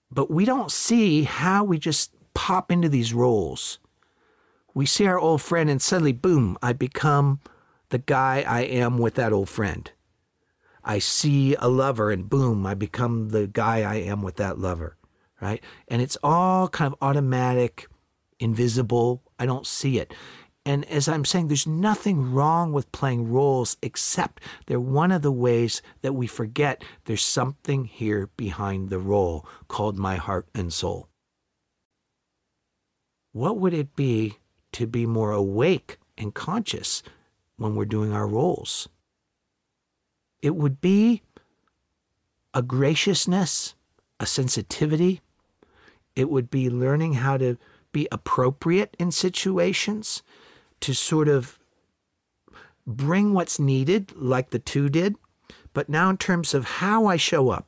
[0.10, 3.80] But we don't see how we just pop into these roles.
[4.74, 7.42] We see our old friend, and suddenly, boom, I become
[7.90, 9.92] the guy I am with that old friend.
[10.84, 14.98] I see a lover, and boom, I become the guy I am with that lover
[15.42, 15.64] right?
[15.88, 17.88] And it's all kind of automatic,
[18.40, 19.24] invisible.
[19.40, 20.14] I don't see it.
[20.68, 25.32] And as I'm saying, there's nothing wrong with playing roles, except they're one of the
[25.32, 31.08] ways that we forget there's something here behind the role called my heart and soul.
[33.32, 34.40] What would it be
[34.74, 37.02] to be more awake and conscious
[37.56, 38.90] when we're doing our roles?
[40.42, 41.22] It would be
[42.54, 43.74] a graciousness,
[44.20, 45.22] a sensitivity,
[46.14, 47.58] it would be learning how to
[47.94, 50.24] be appropriate in situations,
[50.82, 51.60] to sort of
[52.86, 55.16] bring what's needed, like the two did.
[55.74, 57.68] But now, in terms of how I show up,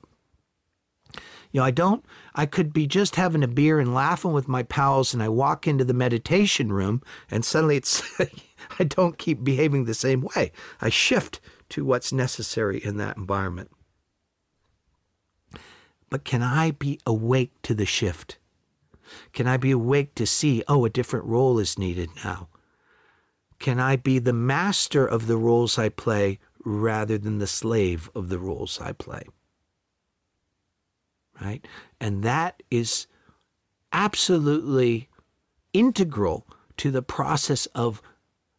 [1.52, 2.06] you know, I don't,
[2.36, 5.68] I could be just having a beer and laughing with my pals, and I walk
[5.68, 8.04] into the meditation room, and suddenly it's,
[8.80, 10.52] I don't keep behaving the same way.
[10.80, 11.40] I shift
[11.70, 13.72] to what's necessary in that environment.
[16.10, 18.38] But can I be awake to the shift?
[19.34, 22.48] Can I be awake to see, oh, a different role is needed now?
[23.60, 28.30] Can I be the master of the roles I play rather than the slave of
[28.30, 29.24] the roles I play?
[31.42, 31.66] Right?
[32.00, 33.08] And that is
[33.92, 35.10] absolutely
[35.74, 36.46] integral
[36.78, 38.02] to the process of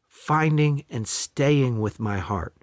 [0.09, 2.55] finding and staying with my heart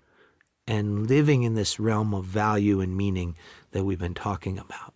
[0.67, 3.35] and living in this realm of value and meaning
[3.71, 4.93] that we've been talking about.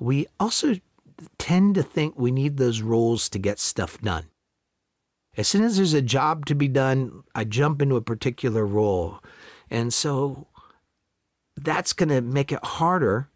[0.00, 0.76] We also
[1.38, 4.26] tend to think we need those roles to get stuff done.
[5.36, 9.20] As soon as there's a job to be done, I jump into a particular role.
[9.70, 10.48] And so
[11.56, 13.28] that's going to make it harder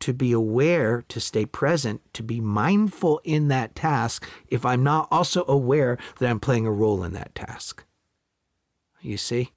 [0.00, 5.08] to be aware, to stay present, to be mindful in that task if I'm not
[5.10, 7.84] also aware that I'm playing a role in that task.
[9.00, 9.53] You see?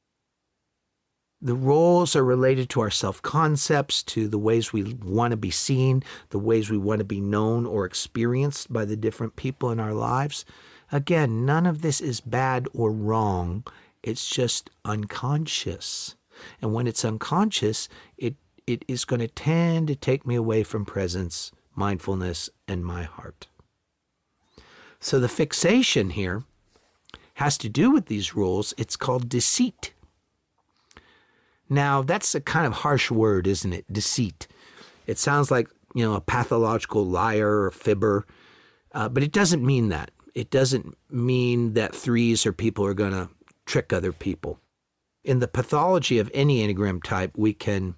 [1.41, 5.51] The roles are related to our self concepts, to the ways we want to be
[5.51, 9.79] seen, the ways we want to be known or experienced by the different people in
[9.79, 10.45] our lives.
[10.91, 13.65] Again, none of this is bad or wrong.
[14.01, 16.15] It's just unconscious.
[16.61, 18.35] And when it's unconscious, it,
[18.65, 23.47] it is going to tend to take me away from presence, mindfulness, and my heart.
[24.99, 26.43] So the fixation here
[27.35, 28.73] has to do with these rules.
[28.77, 29.93] It's called deceit.
[31.69, 33.91] Now, that's a kind of harsh word, isn't it?
[33.91, 34.47] Deceit.
[35.05, 38.25] It sounds like, you know, a pathological liar or fibber,
[38.93, 40.11] uh, but it doesn't mean that.
[40.33, 43.29] It doesn't mean that threes or people are going to
[43.65, 44.59] trick other people.
[45.23, 47.95] In the pathology of any Enneagram type, we can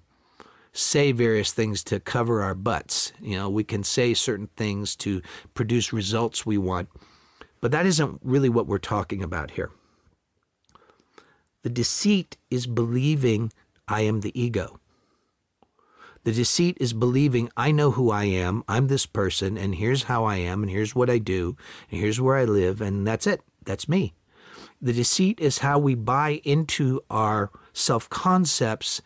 [0.72, 3.12] say various things to cover our butts.
[3.20, 5.22] You know, we can say certain things to
[5.54, 6.88] produce results we want,
[7.60, 9.70] but that isn't really what we're talking about here.
[11.62, 13.52] The deceit is believing
[13.90, 14.78] I am the ego.
[16.22, 20.24] The deceit is believing I know who I am, I'm this person, and here's how
[20.24, 21.56] I am, and here's what I do,
[21.90, 23.42] and here's where I live, and that's it.
[23.64, 24.14] That's me.
[24.80, 29.02] The deceit is how we buy into our self concepts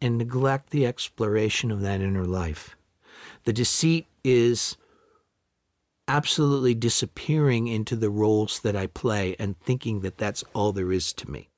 [0.00, 2.76] and neglect the exploration of that inner life.
[3.44, 4.76] The deceit is
[6.08, 11.12] absolutely disappearing into the roles that I play and thinking that that's all there is
[11.14, 11.50] to me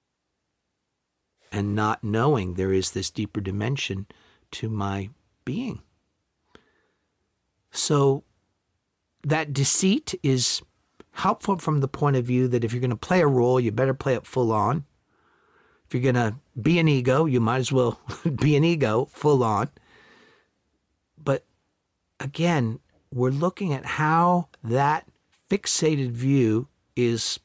[1.53, 4.07] and not knowing there is this deeper dimension
[4.53, 5.11] to my
[5.45, 5.83] being.
[7.71, 8.25] So
[9.25, 10.63] that deceit is
[11.13, 13.73] helpful from the point of view that if you're going to play a role, you
[13.73, 14.85] better play it full on.
[15.87, 18.01] If you're going to be an ego, you might as well
[18.41, 19.71] be an ego full on.
[21.23, 21.45] But
[22.21, 22.81] again,
[23.13, 25.09] we're looking at how that
[25.51, 27.41] fixated view is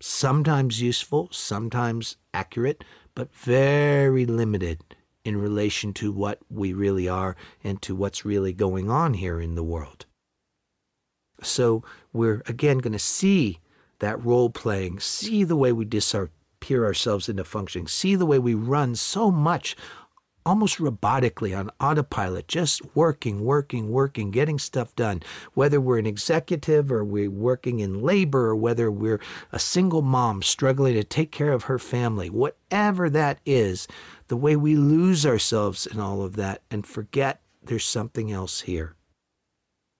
[0.00, 2.84] sometimes useful, sometimes accurate,
[3.16, 4.84] but very limited
[5.24, 9.56] in relation to what we really are and to what's really going on here in
[9.56, 10.06] the world.
[11.42, 13.58] So we're again going to see
[13.98, 18.54] that role playing, see the way we disappear ourselves into functioning, see the way we
[18.54, 19.74] run so much
[20.46, 25.22] almost robotically on autopilot, just working, working, working, getting stuff done.
[25.54, 29.20] Whether we're an executive or we're working in labor or whether we're
[29.50, 33.88] a single mom struggling to take care of her family, whatever that is,
[34.28, 38.94] the way we lose ourselves in all of that and forget there's something else here.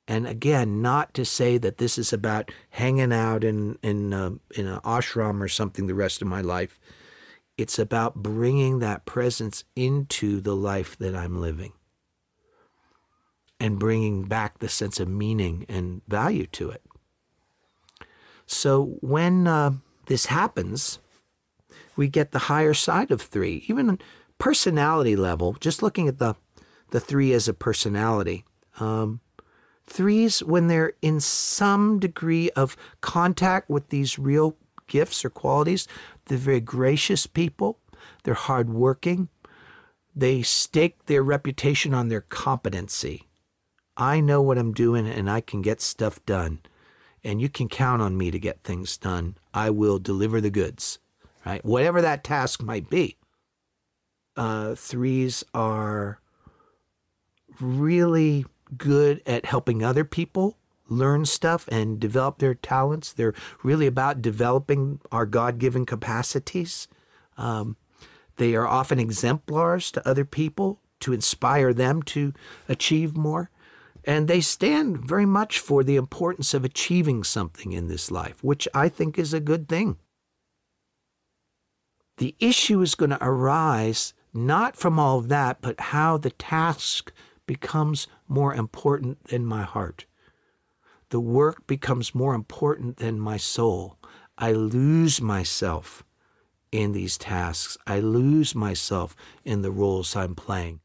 [0.08, 4.68] And again, not to say that this is about hanging out in in uh, in
[4.68, 6.78] an ashram or something the rest of my life.
[7.56, 11.72] It's about bringing that presence into the life that I'm living
[13.58, 16.82] and bringing back the sense of meaning and value to it.
[18.46, 19.72] So when uh,
[20.06, 20.98] this happens,
[21.96, 23.98] we get the higher side of three, even
[24.38, 25.56] personality level.
[25.58, 26.36] Just looking at the
[26.90, 28.44] the three as a personality.
[28.78, 29.20] Um,
[29.86, 35.86] threes, when they're in some degree of contact with these real gifts or qualities,
[36.26, 37.78] they're very gracious people.
[38.24, 39.28] They're hardworking.
[40.14, 43.28] They stake their reputation on their competency.
[43.96, 46.60] I know what I'm doing and I can get stuff done.
[47.24, 49.36] And you can count on me to get things done.
[49.52, 50.98] I will deliver the goods,
[51.44, 51.64] right?
[51.64, 53.16] Whatever that task might be.
[54.36, 56.20] Uh, threes are
[57.60, 58.44] really
[58.76, 60.56] good at helping other people
[60.88, 63.12] learn stuff and develop their talents.
[63.12, 66.88] They're really about developing our God given capacities.
[67.36, 67.76] Um,
[68.36, 72.32] they are often exemplars to other people to inspire them to
[72.68, 73.50] achieve more.
[74.04, 78.68] And they stand very much for the importance of achieving something in this life, which
[78.72, 79.96] I think is a good thing.
[82.18, 87.12] The issue is going to arise not from all of that, but how the task
[87.46, 90.06] becomes more important than my heart
[91.10, 93.96] the work becomes more important than my soul.
[94.38, 96.04] I lose myself
[96.72, 97.78] in these tasks.
[97.86, 100.80] I lose myself in the roles I'm playing.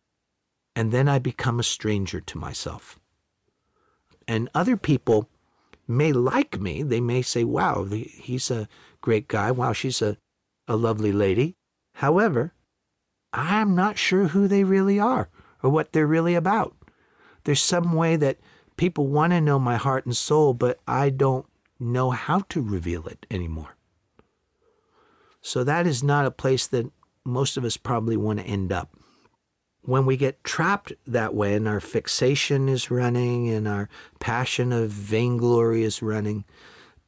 [0.76, 3.00] And then I become a stranger to myself.
[4.28, 5.30] And other people
[5.88, 6.84] may like me.
[6.84, 8.70] They may say, wow, he's a
[9.02, 9.52] great guy.
[9.52, 10.18] Wow, she's a,
[10.68, 11.56] a lovely lady.
[11.96, 12.54] However,
[13.34, 15.30] I'm not sure who they really are
[15.62, 16.76] or what they're really about.
[17.44, 18.38] There's some way that
[18.78, 21.46] People want to know my heart and soul, but I don't
[21.80, 23.76] know how to reveal it anymore.
[25.42, 26.92] So that is not a place that
[27.26, 28.96] most of us probably want to end up.
[29.84, 34.92] When we get trapped that way and our fixation is running and our passion of
[34.92, 36.46] vainglory is running,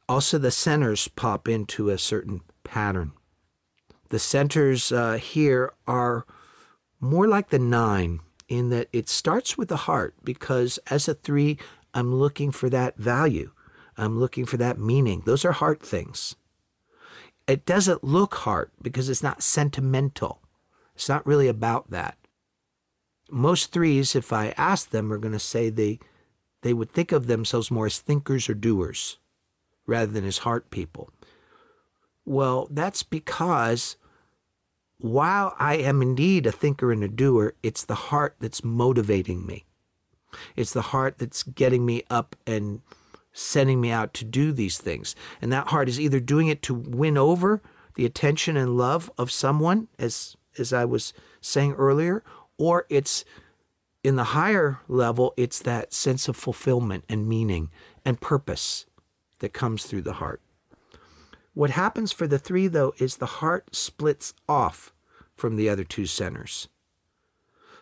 [0.08, 3.12] also the centers pop into a certain pattern.
[4.08, 6.26] The centers uh, here are
[7.00, 11.58] more like the nine in that it starts with the heart because as a three,
[11.92, 13.50] I'm looking for that value.
[13.96, 15.22] I'm looking for that meaning.
[15.24, 16.36] Those are heart things.
[17.46, 20.40] It doesn't look heart because it's not sentimental.
[20.94, 22.16] It's not really about that.
[23.30, 25.98] Most threes, if I ask them, are going to say they
[26.62, 29.18] they would think of themselves more as thinkers or doers
[29.86, 31.10] rather than as heart people.
[32.24, 33.96] Well, that's because
[35.04, 39.66] while I am indeed a thinker and a doer, it's the heart that's motivating me.
[40.56, 42.80] It's the heart that's getting me up and
[43.30, 45.14] sending me out to do these things.
[45.42, 47.60] And that heart is either doing it to win over
[47.96, 52.24] the attention and love of someone, as as I was saying earlier,
[52.56, 53.26] or it's
[54.02, 57.68] in the higher level, it's that sense of fulfillment and meaning
[58.06, 58.86] and purpose
[59.40, 60.40] that comes through the heart.
[61.52, 64.93] What happens for the three, though, is the heart splits off
[65.36, 66.68] from the other two centers.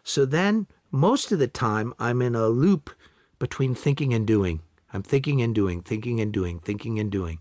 [0.03, 2.91] So then, most of the time, I'm in a loop
[3.39, 4.61] between thinking and doing.
[4.93, 7.41] I'm thinking and doing, thinking and doing, thinking and doing.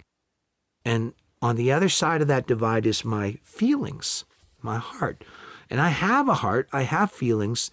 [0.85, 4.25] And on the other side of that divide is my feelings,
[4.61, 5.23] my heart.
[5.69, 7.71] And I have a heart, I have feelings,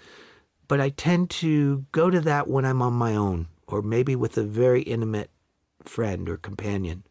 [0.68, 4.36] but I tend to go to that when I'm on my own, or maybe with
[4.36, 5.30] a very intimate
[5.84, 7.04] friend or companion.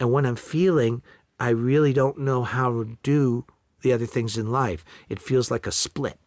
[0.00, 1.02] And when I'm feeling,
[1.40, 3.44] I really don't know how to do
[3.82, 4.84] the other things in life.
[5.08, 6.18] It feels like a split.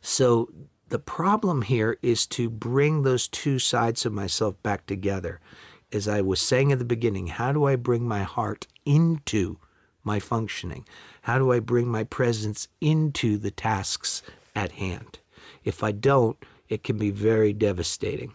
[0.00, 0.50] So
[0.88, 5.40] the problem here is to bring those two sides of myself back together.
[5.94, 9.58] as I was saying at the beginning, how do I bring my heart into
[10.02, 10.86] my functioning?
[11.22, 14.22] How do I bring my presence into the tasks
[14.56, 15.20] at hand?
[15.62, 16.36] If I don't,
[16.68, 18.34] it can be very devastating.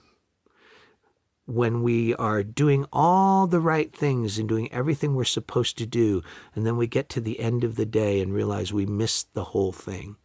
[1.50, 6.22] When we are doing all the right things and doing everything we're supposed to do,
[6.54, 9.45] and then we get to the end of the day and realize we missed the
[9.45, 10.16] whole thing.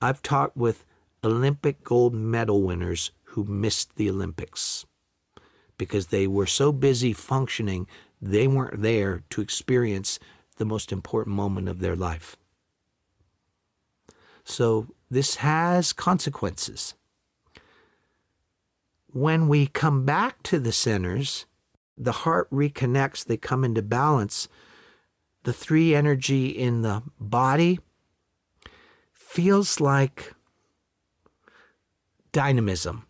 [0.00, 0.86] I've talked with
[1.22, 4.86] Olympic gold medal winners who missed the Olympics
[5.76, 7.86] because they were so busy functioning,
[8.22, 10.18] they weren't there to experience
[10.56, 12.34] the most important moment of their life.
[14.42, 16.94] So this has consequences.
[19.16, 21.46] When we come back to the centers,
[21.96, 24.46] the heart reconnects, they come into balance.
[25.44, 27.78] The three energy in the body
[29.14, 30.34] feels like
[32.30, 33.06] dynamism.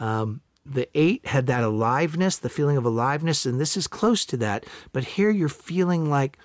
[0.00, 4.36] Um, the eight had that aliveness, the feeling of aliveness, and this is close to
[4.38, 4.66] that.
[4.92, 6.38] But here you're feeling like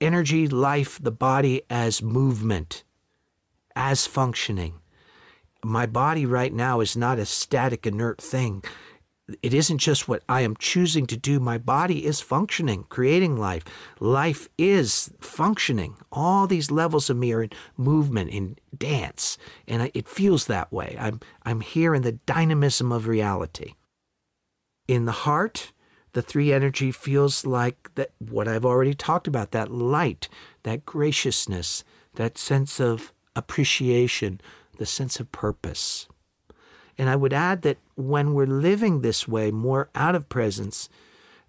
[0.00, 2.84] energy, life, the body as movement,
[3.76, 4.80] as functioning.
[5.64, 8.62] My body right now is not a static, inert thing
[9.42, 11.38] it isn't just what I am choosing to do.
[11.38, 13.64] My body is functioning, creating life.
[14.00, 15.96] Life is functioning.
[16.10, 19.36] All these levels of me are in movement, in dance,
[19.66, 20.96] and it feels that way.
[20.98, 23.74] I'm, I'm here in the dynamism of reality.
[24.86, 25.72] In the heart,
[26.12, 30.28] the three energy feels like that what I've already talked about that light,
[30.62, 31.84] that graciousness,
[32.14, 34.40] that sense of appreciation,
[34.78, 36.08] the sense of purpose.
[36.96, 40.88] And I would add that when we're living this way, more out of presence,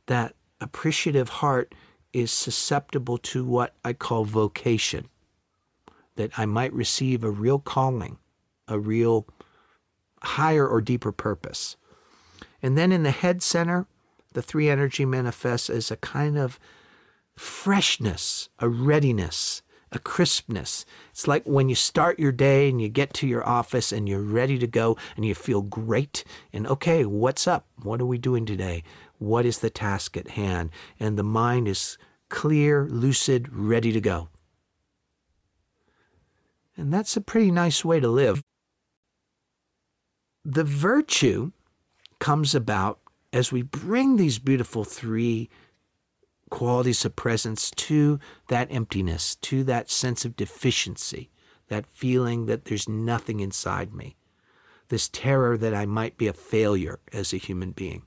[0.06, 1.74] that appreciative heart
[2.14, 5.10] is susceptible to what I call vocation.
[6.18, 8.18] That I might receive a real calling,
[8.68, 9.26] a real
[10.22, 11.78] higher or deeper purpose.
[12.62, 13.88] And then in the head center,
[14.34, 16.60] the three energy manifests as a kind of
[17.36, 19.62] freshness, a readiness,
[19.92, 20.86] a crispness.
[21.12, 24.22] It's like when you start your day and you get to your office and you're
[24.22, 26.24] ready to go and you feel great.
[26.54, 27.66] And okay, what's up?
[27.82, 28.84] What are we doing today?
[29.18, 30.70] What is the task at hand?
[31.00, 31.98] And the mind is
[32.30, 34.30] clear, lucid, ready to go.
[36.78, 38.42] And that's a pretty nice way to live.
[40.46, 41.52] The virtue
[42.20, 43.00] comes about
[43.34, 45.50] as we bring these beautiful three
[46.50, 51.30] qualities of presence to that emptiness, to that sense of deficiency,
[51.68, 54.16] that feeling that there's nothing inside me,
[54.90, 58.04] this terror that I might be a failure as a human being.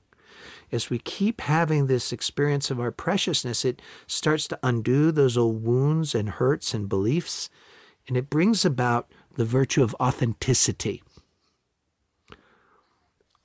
[0.71, 5.63] As we keep having this experience of our preciousness, it starts to undo those old
[5.63, 7.49] wounds and hurts and beliefs,
[8.07, 11.03] and it brings about the virtue of authenticity.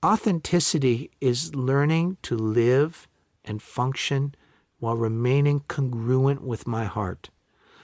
[0.05, 3.09] Authenticity is learning to live
[3.45, 4.35] and function
[4.79, 7.31] while remaining congruent with my heart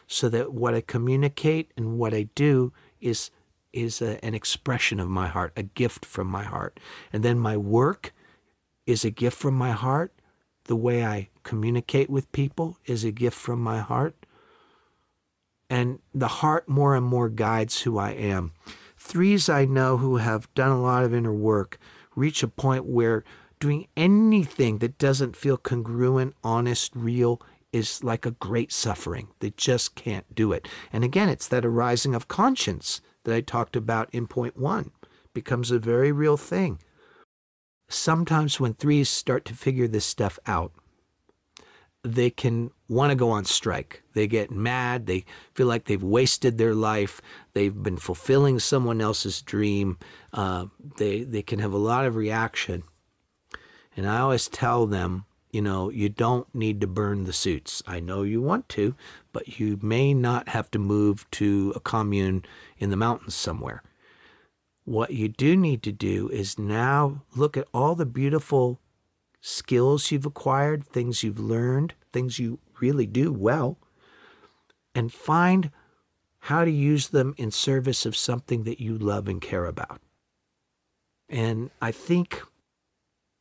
[0.07, 3.31] so that what I communicate and what I do is
[3.73, 6.79] is a, an expression of my heart, a gift from my heart.
[7.13, 8.15] And then my work
[8.87, 10.13] is a gift from my heart.
[10.67, 14.15] The way I communicate with people is a gift from my heart.
[15.69, 18.53] And the heart more and more guides who I am.
[18.97, 21.79] Threes I know who have done a lot of inner work
[22.15, 23.25] reach a point where
[23.65, 27.41] doing anything that doesn't feel congruent, honest, real
[27.73, 29.29] is like a great suffering.
[29.41, 30.69] They just can't do it.
[30.93, 34.91] And again, it's that arising of conscience that I talked about in point one
[35.33, 36.79] becomes a very real thing.
[37.89, 40.73] Sometimes when threes start to figure this stuff out,
[42.03, 44.03] they can want to go on strike.
[44.13, 45.07] They get mad.
[45.07, 47.23] They feel like they've wasted their life.
[47.55, 49.97] They've been fulfilling someone else's dream.
[50.35, 50.67] Uh,
[50.99, 52.83] they they can have a lot of reaction.
[53.97, 57.83] And I always tell them, you know, you don't need to burn the suits.
[57.87, 58.95] I know you want to,
[59.33, 62.45] but you may not have to move to a commune
[62.79, 63.83] in the mountains somewhere.
[64.85, 68.81] What you do need to do is now look at all the beautiful
[69.41, 73.79] skills you've acquired, things you've learned, things you really do well,
[74.95, 75.71] and find
[76.41, 80.01] how to use them in service of something that you love and care about.
[81.29, 82.43] And I think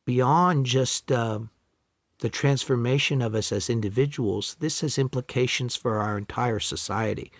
[0.04, 1.40] beyond just uh,
[2.20, 7.32] the transformation of us as individuals, this has implications for our entire society.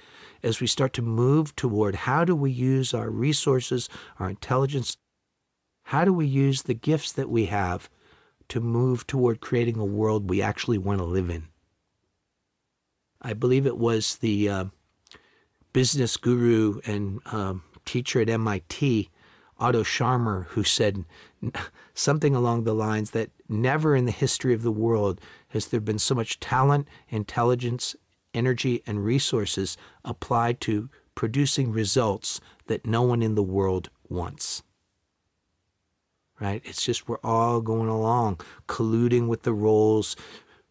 [0.43, 3.89] As we start to move toward how do we use our resources,
[4.19, 4.97] our intelligence,
[5.85, 7.89] how do we use the gifts that we have
[8.49, 11.49] to move toward creating a world we actually want to live in?
[13.23, 14.65] I believe it was the uh,
[15.73, 19.09] business guru and um, teacher at MIT
[19.59, 21.05] Otto Scharmer, who said
[21.95, 25.99] something along the lines that never in the history of the world has there been
[25.99, 27.95] so much talent, intelligence,
[28.33, 34.63] energy, and resources applied to producing results that no one in the world wants.
[36.41, 36.61] Right?
[36.65, 40.17] It's just we're all going along, colluding with the roles,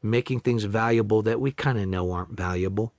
[0.02, 2.94] making things valuable that we kind of know aren't valuable,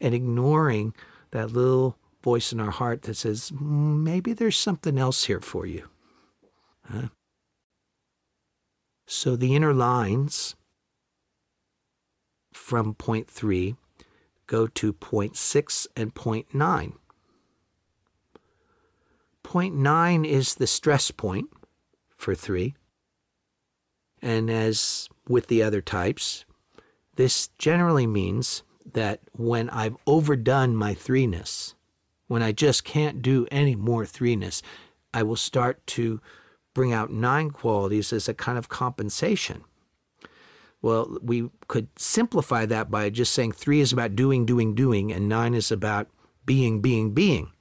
[0.00, 0.94] and ignoring
[1.30, 5.88] that little voice in our heart that says, maybe there's something else here for you.
[6.90, 7.08] Huh?
[9.06, 10.54] So the inner lines
[12.52, 13.76] from point three
[14.46, 16.94] go to point six and point nine.
[19.42, 21.48] Point nine is the stress point
[22.16, 22.74] for three.
[24.20, 26.44] And as with the other types,
[27.16, 28.62] this generally means
[28.92, 31.74] that when I've overdone my threeness,
[32.32, 34.62] when I just can't do any more threeness,
[35.12, 36.18] I will start to
[36.72, 39.64] bring out nine qualities as a kind of compensation.
[40.80, 45.28] Well, we could simplify that by just saying three is about doing, doing, doing, and
[45.28, 46.08] nine is about
[46.46, 47.52] being, being, being.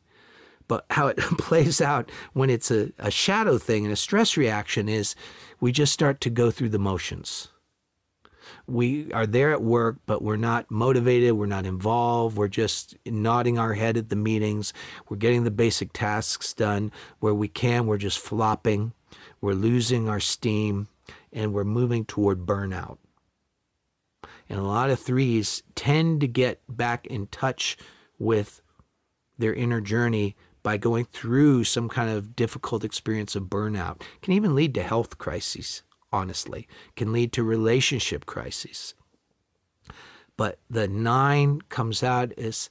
[0.70, 4.88] But how it plays out when it's a, a shadow thing and a stress reaction
[4.88, 5.16] is
[5.60, 7.50] we just start to go through the motions
[8.68, 13.58] we are there at work, but we're not motivated, we're not involved, we're just nodding
[13.58, 14.74] our head at the meetings,
[15.10, 18.94] we're getting the basic tasks done where we can, we're just flopping,
[19.40, 20.88] we're losing our steam,
[21.34, 22.98] and we're moving toward burnout.
[24.50, 27.78] And a lot of threes tend to get back in touch
[28.20, 28.62] with
[29.38, 34.02] their inner journey by going through some kind of difficult experience of burnout.
[34.02, 38.94] It can even lead to health crises honestly, can lead to relationship crises.
[40.38, 42.70] But the nine comes out as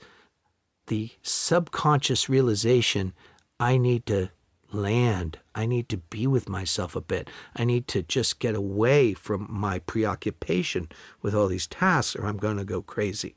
[0.87, 3.13] the subconscious realization
[3.59, 4.31] I need to
[4.73, 5.39] land.
[5.55, 7.29] I need to be with myself a bit.
[7.55, 10.89] I need to just get away from my preoccupation
[11.23, 13.37] with all these tasks or I'm going to go crazy.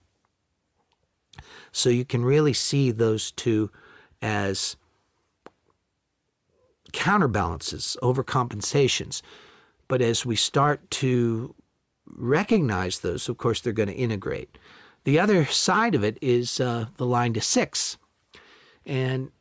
[1.72, 3.72] So you can really see those two
[4.22, 4.76] as
[6.91, 9.22] counterbalances, overcompensations.
[9.88, 11.55] But as we start to
[12.05, 14.57] recognize those, of course, they're going to integrate.
[15.03, 17.97] The other side of it is uh, the line to six.
[18.86, 19.31] And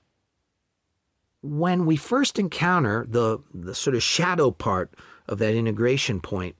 [1.41, 4.95] when we first encounter the, the sort of shadow part
[5.29, 6.57] of that integration point,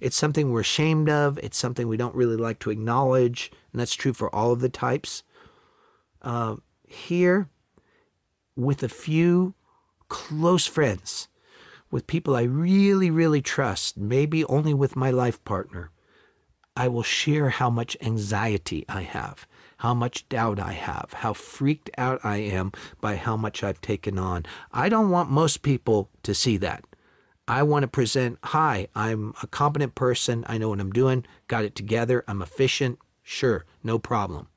[0.00, 1.38] it's something we're ashamed of.
[1.38, 3.50] It's something we don't really like to acknowledge.
[3.72, 5.22] And that's true for all of the types.
[6.22, 7.48] Uh, here,
[8.56, 9.54] with a few
[10.08, 11.28] close friends,
[11.94, 15.92] with people I really, really trust, maybe only with my life partner,
[16.76, 21.90] I will share how much anxiety I have, how much doubt I have, how freaked
[21.96, 24.44] out I am by how much I've taken on.
[24.72, 26.82] I don't want most people to see that.
[27.46, 30.44] I want to present, hi, I'm a competent person.
[30.48, 32.98] I know what I'm doing, got it together, I'm efficient.
[33.22, 34.48] Sure, no problem.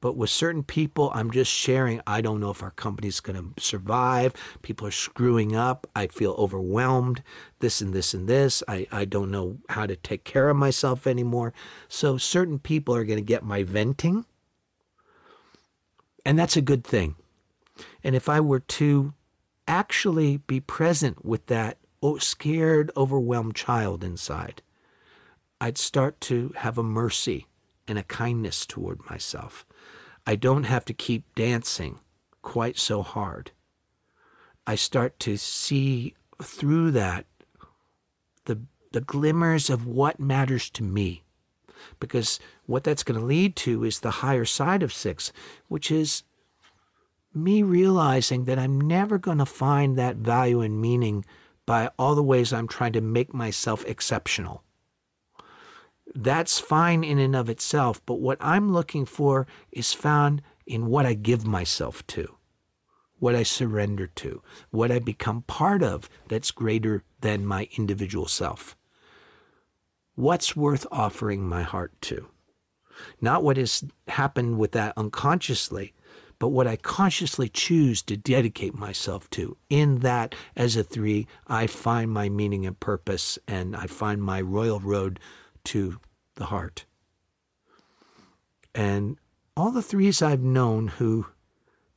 [0.00, 2.00] But with certain people, I'm just sharing.
[2.06, 4.32] I don't know if our company's going to survive.
[4.62, 5.88] People are screwing up.
[5.96, 7.22] I feel overwhelmed.
[7.58, 8.62] This and this and this.
[8.68, 11.52] I, I don't know how to take care of myself anymore.
[11.88, 14.24] So certain people are going to get my venting.
[16.24, 17.16] And that's a good thing.
[18.04, 19.14] And if I were to
[19.66, 21.78] actually be present with that
[22.18, 24.62] scared, overwhelmed child inside,
[25.60, 27.46] I'd start to have a mercy
[27.88, 29.66] and a kindness toward myself.
[30.28, 32.00] I don't have to keep dancing
[32.42, 33.52] quite so hard.
[34.66, 37.24] I start to see through that
[38.44, 38.60] the,
[38.92, 41.22] the glimmers of what matters to me.
[41.98, 45.32] Because what that's going to lead to is the higher side of six,
[45.68, 46.24] which is
[47.32, 51.24] me realizing that I'm never going to find that value and meaning
[51.64, 54.62] by all the ways I'm trying to make myself exceptional
[56.14, 58.00] that's fine in and of itself.
[58.06, 62.34] But what I'm looking for is found in what I give myself to,
[63.18, 68.76] what I surrender to, what I become part of that's greater than my individual self.
[70.14, 72.28] What's worth offering my heart to?
[73.20, 75.94] Not what has happened with that unconsciously,
[76.40, 79.56] but what I consciously choose to dedicate myself to.
[79.68, 84.40] In that, as a three, I find my meaning and purpose, and I find my
[84.40, 85.20] royal road
[85.64, 86.00] to
[86.36, 86.84] the heart.
[88.74, 89.18] And
[89.56, 91.26] all the threes I've known who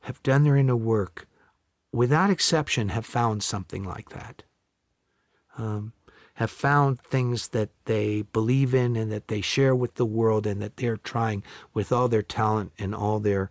[0.00, 1.28] have done their inner work,
[1.92, 4.42] without exception, have found something like that.
[5.56, 5.92] Um,
[6.34, 10.62] have found things that they believe in and that they share with the world and
[10.62, 11.44] that they're trying
[11.74, 13.50] with all their talent and all their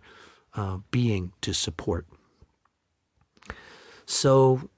[0.54, 2.06] uh, being to support.
[4.04, 4.68] So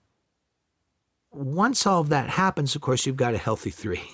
[1.32, 4.02] once all of that happens, of course, you've got a healthy three.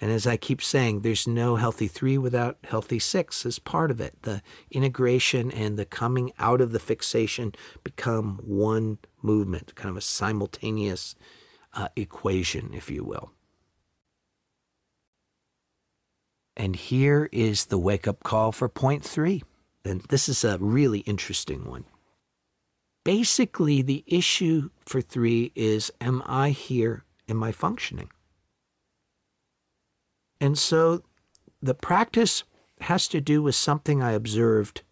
[0.00, 4.00] And as I keep saying, there's no healthy three without healthy six as part of
[4.00, 4.22] it.
[4.22, 10.00] The integration and the coming out of the fixation become one movement, kind of a
[10.02, 11.16] simultaneous
[11.74, 13.32] uh, equation, if you will.
[16.56, 19.42] And here is the wake up call for point three.
[19.84, 21.84] And this is a really interesting one.
[23.04, 27.04] Basically, the issue for three is Am I here?
[27.28, 28.10] Am I functioning?
[30.40, 31.02] And so
[31.60, 32.44] the practice
[32.82, 34.82] has to do with something I observed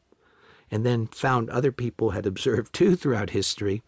[0.70, 3.82] and then found other people had observed too throughout history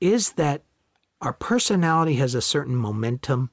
[0.00, 0.62] is that
[1.20, 3.50] our personality has a certain momentum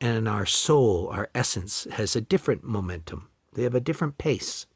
[0.00, 3.28] and our soul, our essence, has a different momentum.
[3.52, 4.66] They have a different pace.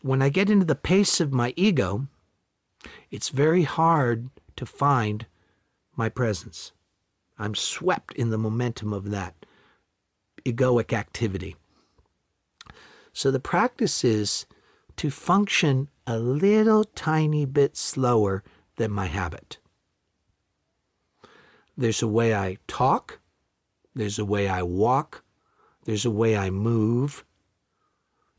[0.00, 2.08] When I get into the pace of my ego,
[3.12, 5.26] it's very hard to find
[5.94, 6.72] my presence.
[7.38, 9.34] I'm swept in the momentum of that
[10.44, 11.56] egoic activity.
[13.12, 14.46] So the practice is
[14.96, 18.42] to function a little tiny bit slower
[18.76, 19.58] than my habit.
[21.76, 23.20] There's a way I talk,
[23.94, 25.24] there's a way I walk,
[25.84, 27.24] there's a way I move,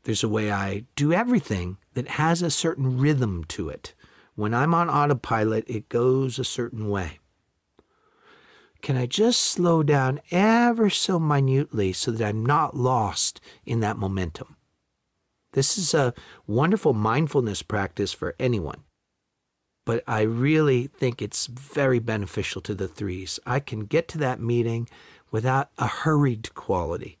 [0.04, 3.94] there's a way I do everything that has a certain rhythm to it.
[4.34, 7.18] When I'm on autopilot, it goes a certain way.
[8.84, 13.96] Can I just slow down ever so minutely so that I'm not lost in that
[13.96, 14.56] momentum?
[15.54, 16.12] This is a
[16.46, 18.82] wonderful mindfulness practice for anyone.
[19.86, 23.40] But I really think it's very beneficial to the threes.
[23.46, 24.86] I can get to that meeting
[25.30, 27.16] without a hurried quality.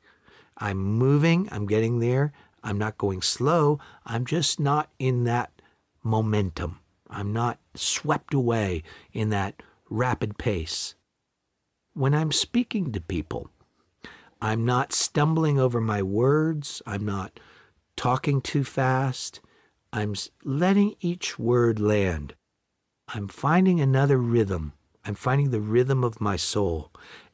[0.58, 5.50] I'm moving, I'm getting there, I'm not going slow, I'm just not in that
[6.02, 6.80] momentum.
[7.08, 8.82] I'm not swept away
[9.14, 10.94] in that rapid pace
[11.94, 13.48] when I'm speaking to people.
[14.40, 16.82] I'm not stumbling over my words.
[16.86, 17.40] I'm not
[17.96, 19.40] talking too fast.
[19.92, 20.14] I'm
[20.44, 22.34] letting each word land.
[23.08, 24.72] I'm finding another rhythm.
[25.04, 26.90] I'm finding the rhythm of my soul.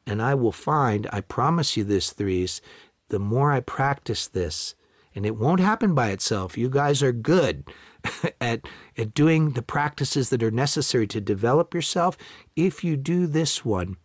[0.06, 2.60] And I will find, I promise you this, threes,
[3.08, 4.74] the more I practice this,
[5.14, 6.56] and it won't happen by itself.
[6.56, 7.64] You guys are good
[8.40, 8.60] at,
[8.96, 12.16] at doing the practices that are necessary to develop yourself.
[12.56, 13.96] If you do this one,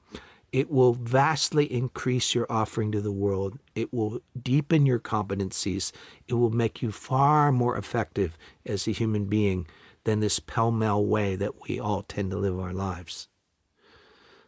[0.55, 3.59] it will vastly increase your offering to the world.
[3.75, 5.91] It will deepen your competencies.
[6.29, 9.67] It will make you far more effective as a human being
[10.05, 13.27] than this pell mell way that we all tend to live our lives.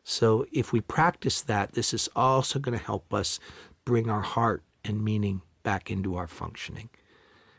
[0.06, 3.38] So, if we practice that, this is also going to help us
[3.84, 6.90] bring our heart and meaning back into our functioning,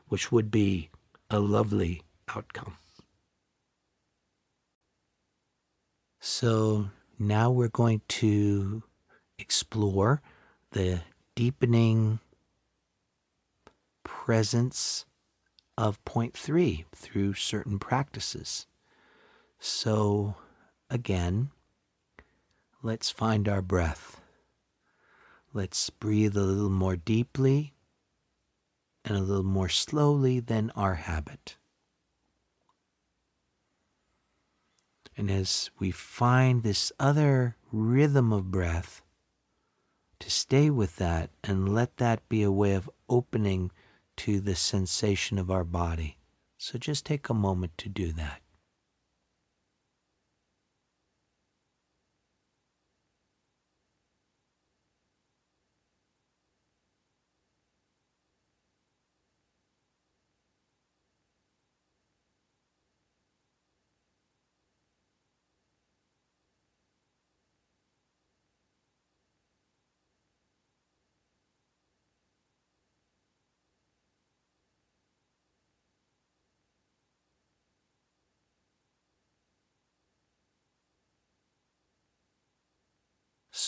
[0.07, 0.89] which would be
[1.29, 2.01] a lovely
[2.35, 2.79] outcome.
[6.19, 6.89] So,
[7.19, 8.83] now we're going to
[9.39, 10.23] explore
[10.73, 11.03] the
[11.35, 12.21] deepening
[14.05, 15.05] presence
[15.77, 18.67] of point three through certain practices.
[19.61, 20.37] So,
[20.91, 21.51] again,
[22.83, 24.21] let's find our breath.
[25.53, 27.75] Let's breathe a little more deeply
[29.05, 31.58] and a little more slowly than our habit.
[35.19, 39.03] And as we find this other rhythm of breath,
[40.21, 43.73] to stay with that and let that be a way of opening
[44.19, 46.19] to the sensation of our body.
[46.57, 48.41] So just take a moment to do that.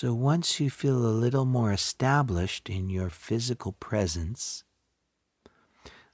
[0.00, 4.64] So once you feel a little more established in your physical presence,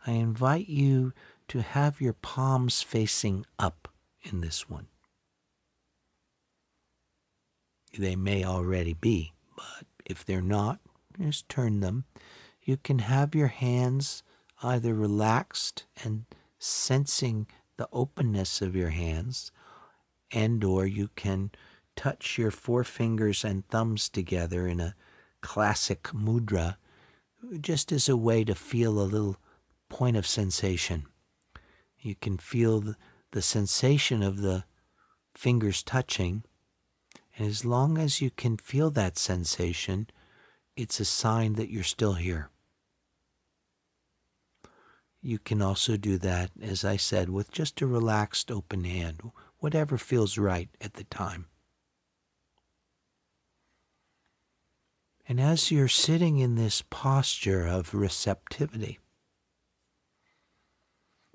[0.04, 1.12] I invite you
[1.46, 3.86] to have your palms facing up
[4.22, 4.88] in this one.
[7.96, 10.80] They may already be, but if they're not,
[11.20, 12.06] just turn them.
[12.60, 14.24] You can have your hands
[14.64, 16.24] either relaxed and
[16.58, 19.52] sensing the openness of your hands,
[20.32, 21.52] and or you can
[21.96, 24.94] touch your forefingers and thumbs together in a
[25.40, 26.76] classic mudra,
[27.60, 29.36] just as a way to feel a little
[29.88, 31.06] point of sensation.
[31.98, 32.96] You can feel the,
[33.42, 34.64] sensation of the
[35.34, 36.42] fingers touching.
[37.36, 40.08] And as long as you can feel that sensation,
[40.74, 42.48] it's a sign that you're still here.
[45.20, 49.20] You can also do that, as I said, with just a relaxed open hand,
[49.58, 51.46] whatever feels right at the time.
[55.28, 59.00] And as you're sitting in this posture of receptivity,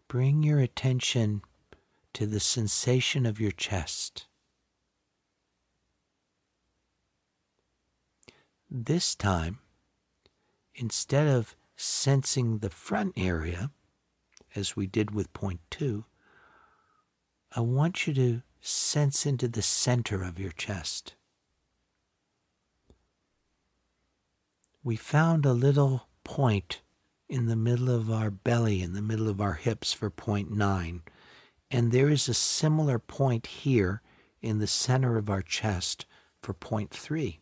[0.08, 1.42] bring your attention
[2.14, 4.28] to the sensation of your chest.
[8.70, 9.60] This time,
[10.74, 13.72] instead of sensing the front area,
[14.56, 16.06] as we did with point two,
[17.54, 21.16] I want you to sense into the center of your chest.
[24.84, 26.82] We found a little point
[27.30, 31.04] in the middle of our belly, in the middle of our hips for point nine.
[31.70, 34.02] And there is a similar point here
[34.42, 36.06] in the center of our chest
[36.42, 37.40] for point three.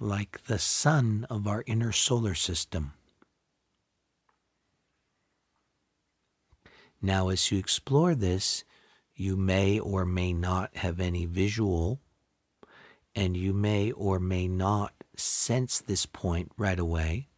[0.00, 2.94] Like the sun of our inner solar system.
[7.00, 8.64] Now, as you explore this,
[9.14, 12.00] you may or may not have any visual,
[13.14, 17.28] and you may or may not sense this point right away,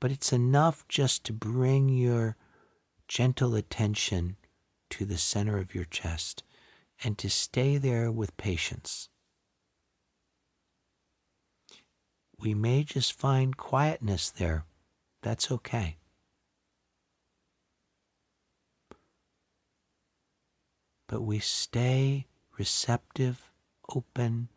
[0.00, 2.36] but it's enough just to bring your
[3.06, 4.36] gentle attention
[4.90, 6.42] to the center of your chest
[7.02, 9.08] and to stay there with patience.
[12.38, 14.64] We may just find quietness there.
[15.22, 15.98] That's okay.
[21.08, 22.26] but we stay
[22.58, 23.50] receptive,
[23.94, 24.48] open,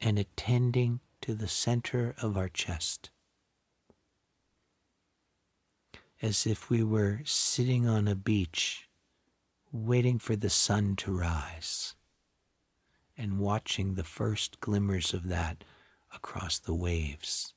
[0.00, 3.10] and attending to the center of our chest.
[6.22, 8.88] As if we were sitting on a beach,
[9.72, 11.94] waiting for the sun to rise,
[13.18, 15.64] and watching the first glimmers of that
[16.14, 17.54] across the waves.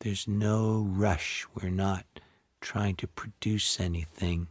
[0.00, 1.46] There's no rush.
[1.52, 2.04] We're not
[2.60, 4.46] trying to produce anything.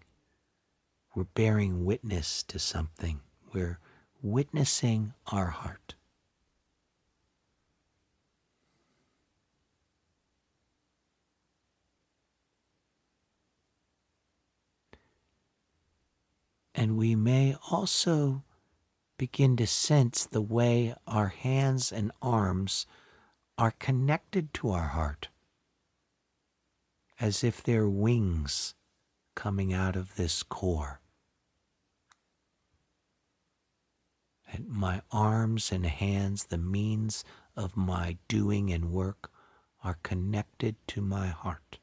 [1.15, 3.21] We're bearing witness to something.
[3.53, 3.79] We're
[4.21, 5.95] witnessing our heart.
[16.77, 18.43] And we may also
[19.17, 22.85] begin to sense the way our hands and arms
[23.57, 25.29] are connected to our heart
[27.21, 28.75] as if they're wings
[29.35, 30.99] coming out of this core.
[34.67, 37.23] My arms and hands, the means
[37.55, 39.31] of my doing and work,
[39.83, 41.79] are connected to my heart.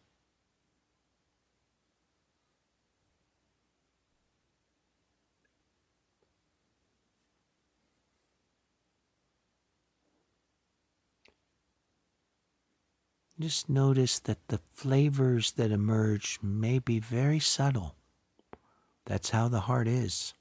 [13.41, 17.97] Just notice that the flavors that emerge may be very subtle.
[19.07, 20.35] That's how the heart is.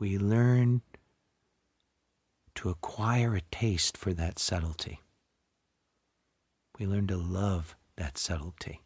[0.00, 0.80] We learn
[2.54, 5.00] to acquire a taste for that subtlety.
[6.78, 8.80] We learn to love that subtlety.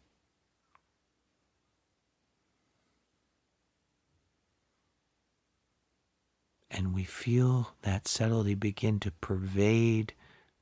[6.69, 10.13] And we feel that subtlety begin to pervade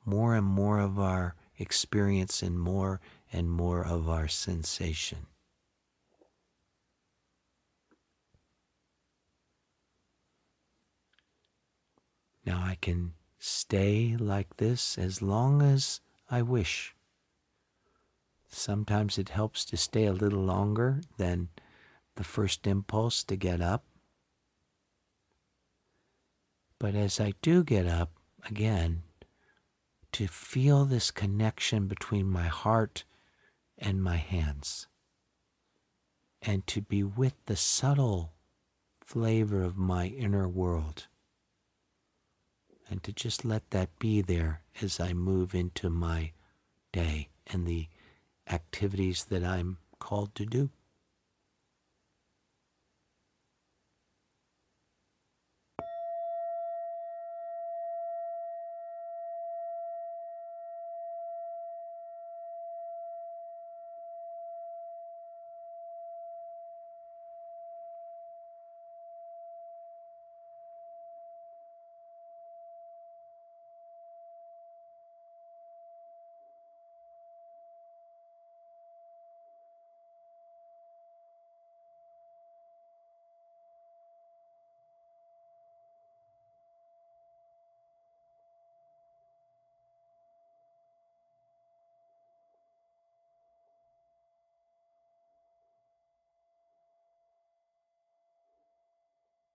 [0.06, 3.02] more and more of our experience and more
[3.32, 5.26] and more of our sensation.
[12.46, 16.96] Now I can stay like this as long as I wish.
[18.48, 21.50] Sometimes it helps to stay a little longer than
[22.16, 23.84] the first impulse to get up.
[26.80, 28.12] But as I do get up
[28.46, 29.04] again,
[30.14, 33.04] to feel this connection between my heart
[33.80, 34.88] and my hands,
[36.42, 38.34] and to be with the subtle
[39.04, 41.08] flavor of my inner world,
[42.90, 46.32] and to just let that be there as I move into my
[46.92, 47.88] day and the
[48.50, 50.70] activities that I'm called to do.